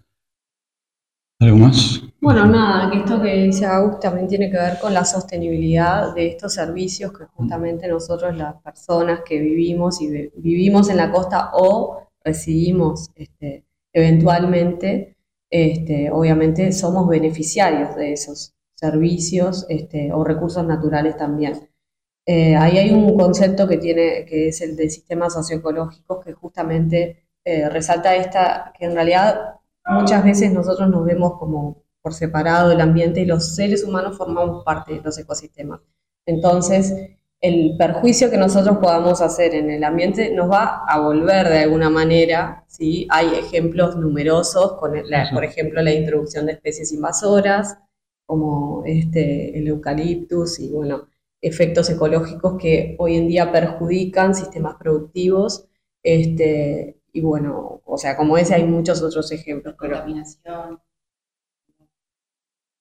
¿Algo 1.39 1.57
más? 1.57 2.01
Bueno, 2.19 2.47
nada, 2.47 2.89
que 2.89 2.97
esto 2.97 3.21
que 3.21 3.43
dice 3.43 3.65
Agus 3.65 3.99
también 3.99 4.27
tiene 4.27 4.49
que 4.49 4.57
ver 4.57 4.79
con 4.79 4.91
la 4.91 5.05
sostenibilidad 5.05 6.15
de 6.15 6.29
estos 6.29 6.53
servicios 6.53 7.15
que 7.15 7.25
justamente 7.25 7.87
nosotros, 7.87 8.35
las 8.35 8.55
personas 8.61 9.21
que 9.23 9.37
vivimos 9.37 10.01
y 10.01 10.31
vivimos 10.35 10.89
en 10.89 10.97
la 10.97 11.11
costa 11.11 11.51
o 11.53 12.07
residimos 12.23 13.11
este, 13.15 13.65
eventualmente, 13.93 15.15
este, 15.51 16.09
obviamente 16.11 16.71
somos 16.71 17.07
beneficiarios 17.07 17.95
de 17.95 18.13
esos 18.13 18.55
servicios 18.73 19.67
este, 19.69 20.11
o 20.11 20.23
recursos 20.23 20.65
naturales 20.65 21.17
también. 21.17 21.69
Eh, 22.25 22.55
ahí 22.55 22.79
hay 22.79 22.91
un 22.91 23.15
concepto 23.15 23.67
que 23.67 23.77
tiene, 23.77 24.25
que 24.25 24.49
es 24.49 24.59
el 24.61 24.75
de 24.75 24.89
sistemas 24.89 25.33
socioecológicos, 25.33 26.25
que 26.25 26.33
justamente 26.33 27.26
eh, 27.49 27.69
resalta 27.69 28.13
esta, 28.13 28.73
que 28.77 28.83
en 28.83 28.93
realidad 28.93 29.55
muchas 29.85 30.21
veces 30.21 30.51
nosotros 30.51 30.89
nos 30.89 31.05
vemos 31.05 31.39
como 31.39 31.81
por 32.01 32.13
separado 32.13 32.67
del 32.67 32.81
ambiente 32.81 33.21
y 33.21 33.25
los 33.25 33.55
seres 33.55 33.85
humanos 33.85 34.17
formamos 34.17 34.65
parte 34.65 34.95
de 34.95 35.01
los 35.01 35.17
ecosistemas. 35.17 35.79
Entonces, 36.25 36.93
el 37.39 37.77
perjuicio 37.77 38.29
que 38.29 38.37
nosotros 38.37 38.79
podamos 38.79 39.21
hacer 39.21 39.55
en 39.55 39.71
el 39.71 39.85
ambiente 39.85 40.29
nos 40.35 40.51
va 40.51 40.83
a 40.85 40.99
volver 40.99 41.47
de 41.47 41.59
alguna 41.59 41.89
manera, 41.89 42.65
¿sí? 42.67 43.07
Hay 43.09 43.27
ejemplos 43.35 43.95
numerosos, 43.95 44.73
con 44.73 44.91
por 45.33 45.45
ejemplo, 45.45 45.81
la 45.81 45.93
introducción 45.93 46.47
de 46.47 46.51
especies 46.51 46.91
invasoras, 46.91 47.77
como 48.25 48.83
este, 48.85 49.57
el 49.57 49.69
eucaliptus 49.69 50.59
y 50.59 50.73
bueno, 50.73 51.07
efectos 51.39 51.89
ecológicos 51.89 52.57
que 52.59 52.97
hoy 52.99 53.15
en 53.15 53.29
día 53.29 53.53
perjudican 53.53 54.35
sistemas 54.35 54.75
productivos. 54.75 55.69
Este, 56.03 56.97
y 57.17 57.21
bueno, 57.21 57.81
o 57.83 57.97
sea, 57.97 58.15
como 58.15 58.37
ese 58.37 58.53
hay 58.53 58.63
muchos 58.63 59.01
otros 59.01 59.31
ejemplos. 59.31 59.73
Contaminación. 59.75 60.79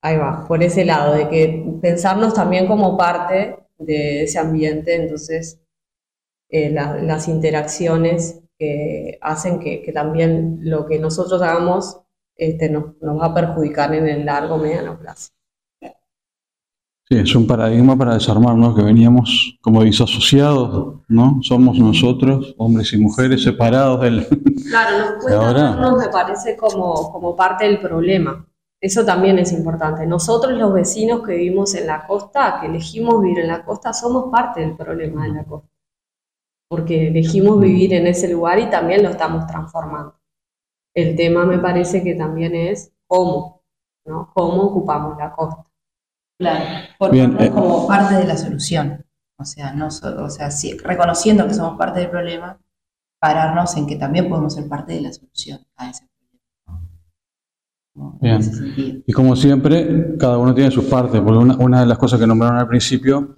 Ahí 0.02 0.18
va, 0.18 0.44
por 0.46 0.62
ese 0.62 0.84
lado, 0.84 1.14
de 1.14 1.26
que 1.30 1.64
pensarnos 1.80 2.34
también 2.34 2.66
como 2.66 2.98
parte 2.98 3.56
de 3.78 4.24
ese 4.24 4.38
ambiente, 4.38 4.94
entonces 4.94 5.62
eh, 6.50 6.68
las 6.70 7.28
interacciones 7.28 8.42
que 8.58 9.18
hacen 9.22 9.58
que, 9.58 9.80
que, 9.80 9.92
también 9.92 10.58
lo 10.60 10.84
que 10.84 10.98
nosotros 10.98 11.40
hagamos 11.40 12.02
este, 12.36 12.68
nos, 12.68 13.00
nos 13.00 13.18
va 13.18 13.26
a 13.28 13.34
perjudicar 13.34 13.94
en 13.94 14.06
el 14.06 14.26
largo 14.26 14.58
mediano 14.58 14.98
plazo. 14.98 15.30
Sí, 17.08 17.16
es 17.16 17.36
un 17.36 17.46
paradigma 17.46 17.96
para 17.96 18.14
desarmarnos, 18.14 18.74
que 18.74 18.82
veníamos 18.82 19.56
como 19.62 19.84
disasociados, 19.84 21.02
¿no? 21.06 21.38
Somos 21.40 21.78
nosotros, 21.78 22.56
hombres 22.58 22.92
y 22.92 22.98
mujeres, 22.98 23.44
separados 23.44 24.00
del... 24.00 24.26
Claro, 24.68 24.98
nos 24.98 25.22
cuesta 25.22 25.96
me 25.96 26.08
parece, 26.08 26.56
como, 26.56 27.12
como 27.12 27.36
parte 27.36 27.64
del 27.64 27.78
problema. 27.78 28.44
Eso 28.80 29.04
también 29.04 29.38
es 29.38 29.52
importante. 29.52 30.04
Nosotros 30.04 30.58
los 30.58 30.72
vecinos 30.72 31.22
que 31.24 31.36
vivimos 31.36 31.76
en 31.76 31.86
la 31.86 32.04
costa, 32.08 32.58
que 32.60 32.66
elegimos 32.66 33.22
vivir 33.22 33.38
en 33.38 33.48
la 33.48 33.64
costa, 33.64 33.92
somos 33.92 34.30
parte 34.32 34.62
del 34.62 34.76
problema 34.76 35.26
de 35.26 35.32
la 35.34 35.44
costa. 35.44 35.68
Porque 36.68 37.06
elegimos 37.06 37.60
vivir 37.60 37.94
en 37.94 38.08
ese 38.08 38.28
lugar 38.28 38.58
y 38.58 38.68
también 38.68 39.04
lo 39.04 39.10
estamos 39.10 39.46
transformando. 39.46 40.18
El 40.92 41.14
tema 41.14 41.46
me 41.46 41.58
parece 41.58 42.02
que 42.02 42.16
también 42.16 42.56
es 42.56 42.92
cómo, 43.06 43.62
¿no? 44.04 44.32
Cómo 44.34 44.62
ocupamos 44.62 45.16
la 45.16 45.32
costa. 45.32 45.64
Claro, 46.38 46.85
porque 46.98 47.22
eh, 47.22 47.50
como 47.50 47.86
parte 47.86 48.14
de 48.14 48.24
la 48.24 48.36
solución. 48.36 49.04
O 49.38 49.44
sea, 49.44 49.74
no 49.74 49.88
o 49.88 50.30
sea 50.30 50.48
reconociendo 50.82 51.46
que 51.46 51.54
somos 51.54 51.76
parte 51.76 52.00
del 52.00 52.10
problema, 52.10 52.58
pararnos 53.20 53.76
en 53.76 53.86
que 53.86 53.96
también 53.96 54.28
podemos 54.28 54.54
ser 54.54 54.66
parte 54.66 54.94
de 54.94 55.02
la 55.02 55.12
solución 55.12 55.60
a 55.76 55.90
ese 55.90 56.08
problema. 57.94 58.18
Bien. 58.20 59.04
Y 59.06 59.12
como 59.12 59.36
siempre, 59.36 60.16
cada 60.18 60.38
uno 60.38 60.54
tiene 60.54 60.70
sus 60.70 60.86
partes, 60.86 61.20
porque 61.20 61.38
una, 61.38 61.80
de 61.80 61.86
las 61.86 61.98
cosas 61.98 62.18
que 62.18 62.26
nombraron 62.26 62.58
al 62.58 62.68
principio 62.68 63.36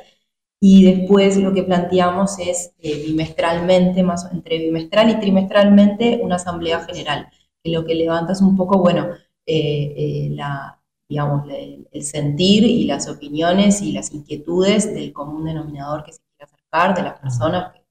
Y 0.61 0.85
después 0.85 1.37
lo 1.37 1.53
que 1.53 1.63
planteamos 1.63 2.39
es 2.39 2.73
eh, 2.79 3.03
bimestralmente, 3.07 4.03
más 4.03 4.31
entre 4.33 4.59
bimestral 4.59 5.11
y 5.11 5.21
trimestralmente, 5.21 6.21
una 6.23 6.37
asamblea 6.37 6.81
general, 6.85 7.29
que 7.63 7.71
lo 7.71 7.85
que 7.85 7.95
levanta 7.95 8.33
es 8.33 8.41
un 8.41 8.57
poco, 8.57 8.79
bueno, 8.79 9.09
eh, 9.47 9.95
eh, 9.97 10.29
la, 10.33 10.81
digamos, 11.09 11.49
el, 11.51 11.89
el 11.93 12.03
sentir 12.03 12.65
y 12.65 12.85
las 12.85 13.09
opiniones 13.09 13.83
y 13.83 13.93
las 13.93 14.13
inquietudes 14.13 14.93
del 14.93 15.13
común 15.13 15.45
denominador 15.45 16.05
que 16.05 16.13
se 16.13 16.21
quiere 16.37 16.53
acercar, 16.53 16.97
de 16.97 17.03
las 17.03 17.21
personas 17.21 17.73
que 17.73 17.85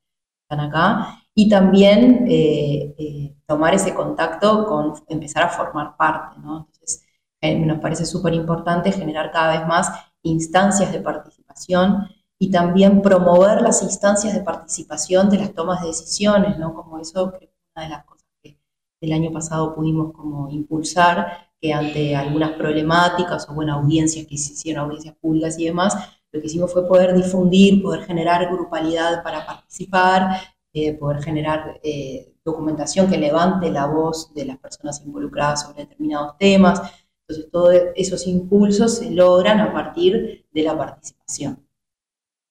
están 0.44 0.60
acá, 0.60 1.25
y 1.38 1.50
también 1.50 2.26
eh, 2.30 2.96
eh, 2.98 3.36
tomar 3.46 3.76
ese 3.76 3.94
contacto 3.94 4.66
con 4.66 4.94
empezar 5.10 5.44
a 5.44 5.50
formar 5.50 5.98
parte, 5.98 6.40
¿no? 6.40 6.60
Entonces, 6.60 7.04
eh, 7.42 7.60
nos 7.60 7.80
parece 7.80 8.06
súper 8.06 8.34
importante 8.34 8.92
generar 8.94 9.32
cada 9.32 9.60
vez 9.60 9.68
más 9.68 9.92
instancias 10.24 10.94
de 10.94 11.02
participación 11.02 12.08
y 12.40 12.50
también 12.50 13.02
promover 13.02 13.62
las 13.62 13.84
instancias 13.84 14.34
de 14.34 14.42
participación 14.42 15.30
de 15.30 15.40
las 15.40 15.54
tomas 15.54 15.82
de 15.82 15.88
decisiones, 15.88 16.58
¿no? 16.58 16.74
Como 16.74 17.00
eso 17.00 17.34
que 17.34 17.52
una 17.76 17.84
de 17.84 17.90
las 17.90 18.06
cosas 18.06 18.28
que 18.42 18.58
el 19.02 19.12
año 19.12 19.32
pasado 19.34 19.76
pudimos 19.76 20.14
como 20.14 20.50
impulsar, 20.50 21.50
que 21.60 21.74
ante 21.74 22.16
algunas 22.16 22.52
problemáticas 22.54 23.50
o 23.50 23.54
bueno, 23.54 23.74
audiencias 23.74 24.26
que 24.26 24.38
se 24.38 24.54
hicieron, 24.54 24.86
audiencias 24.86 25.16
públicas 25.16 25.60
y 25.60 25.66
demás, 25.66 25.96
lo 26.32 26.40
que 26.40 26.48
hicimos 26.48 26.72
fue 26.72 26.88
poder 26.88 27.14
difundir, 27.14 27.82
poder 27.82 28.04
generar 28.06 28.50
grupalidad 28.52 29.24
para 29.24 29.46
participar, 29.46 30.55
eh, 30.78 30.92
poder 30.94 31.24
generar 31.24 31.80
eh, 31.82 32.34
documentación 32.44 33.10
que 33.10 33.18
levante 33.18 33.72
la 33.72 33.86
voz 33.86 34.34
de 34.34 34.44
las 34.44 34.58
personas 34.58 35.02
involucradas 35.06 35.62
sobre 35.62 35.84
determinados 35.84 36.38
temas. 36.38 36.82
Entonces, 37.22 37.50
todos 37.50 37.74
esos 37.96 38.28
impulsos 38.28 38.98
se 38.98 39.10
logran 39.10 39.62
a 39.62 39.72
partir 39.72 40.46
de 40.54 40.64
la 40.64 40.78
participación. 40.78 41.66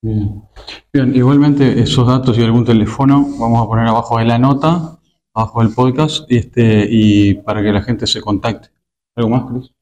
Bien. 0.01 1.15
Igualmente 1.15 1.83
esos 1.83 2.07
datos 2.07 2.39
y 2.39 2.43
algún 2.43 2.65
teléfono 2.65 3.27
vamos 3.39 3.63
a 3.63 3.69
poner 3.69 3.89
abajo 3.89 4.19
de 4.19 4.25
la 4.25 4.39
nota, 4.39 4.99
abajo 5.35 5.63
del 5.63 5.75
podcast, 5.75 6.25
este, 6.31 6.87
y 6.91 7.35
para 7.35 7.63
que 7.63 7.73
la 7.73 7.83
gente 7.83 8.07
se 8.07 8.23
contacte. 8.23 8.71
¿Algo 9.17 9.29
más, 9.29 9.45
Cris? 9.51 9.74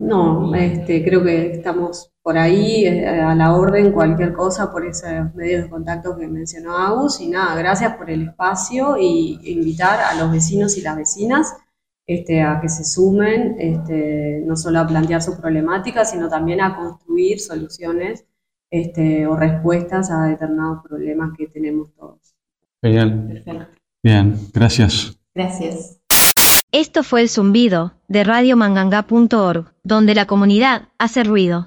No, 0.00 0.54
este, 0.54 1.04
creo 1.04 1.22
que 1.22 1.52
estamos 1.52 2.10
por 2.22 2.38
ahí 2.38 2.86
eh, 2.86 3.06
a 3.06 3.34
la 3.34 3.54
orden, 3.54 3.92
cualquier 3.92 4.32
cosa 4.32 4.72
por 4.72 4.86
esos 4.86 5.34
medios 5.34 5.64
de 5.64 5.68
contacto 5.68 6.16
que 6.16 6.26
mencionó 6.26 6.76
Agus. 6.78 7.20
Y 7.20 7.28
nada, 7.28 7.54
gracias 7.54 7.96
por 7.96 8.10
el 8.10 8.28
espacio 8.28 8.96
y 8.98 9.38
invitar 9.44 10.00
a 10.00 10.14
los 10.14 10.32
vecinos 10.32 10.78
y 10.78 10.80
las 10.80 10.96
vecinas 10.96 11.54
este, 12.06 12.40
a 12.40 12.60
que 12.62 12.70
se 12.70 12.82
sumen, 12.82 13.56
este, 13.58 14.42
no 14.46 14.56
solo 14.56 14.80
a 14.80 14.86
plantear 14.86 15.20
su 15.20 15.38
problemática, 15.38 16.06
sino 16.06 16.30
también 16.30 16.62
a 16.62 16.76
construir 16.76 17.38
soluciones 17.38 18.24
este, 18.70 19.26
o 19.26 19.36
respuestas 19.36 20.10
a 20.10 20.24
determinados 20.24 20.82
problemas 20.82 21.32
que 21.36 21.46
tenemos 21.46 21.92
todos. 21.94 22.34
Genial. 22.82 23.26
Perfecto. 23.28 23.66
Bien, 24.02 24.34
gracias. 24.54 25.20
Gracias. 25.34 26.00
Esto 26.72 27.02
fue 27.02 27.22
el 27.22 27.28
zumbido 27.28 27.94
de 28.06 28.22
radiomanganga.org, 28.22 29.74
donde 29.82 30.14
la 30.14 30.26
comunidad 30.26 30.88
hace 30.98 31.24
ruido. 31.24 31.66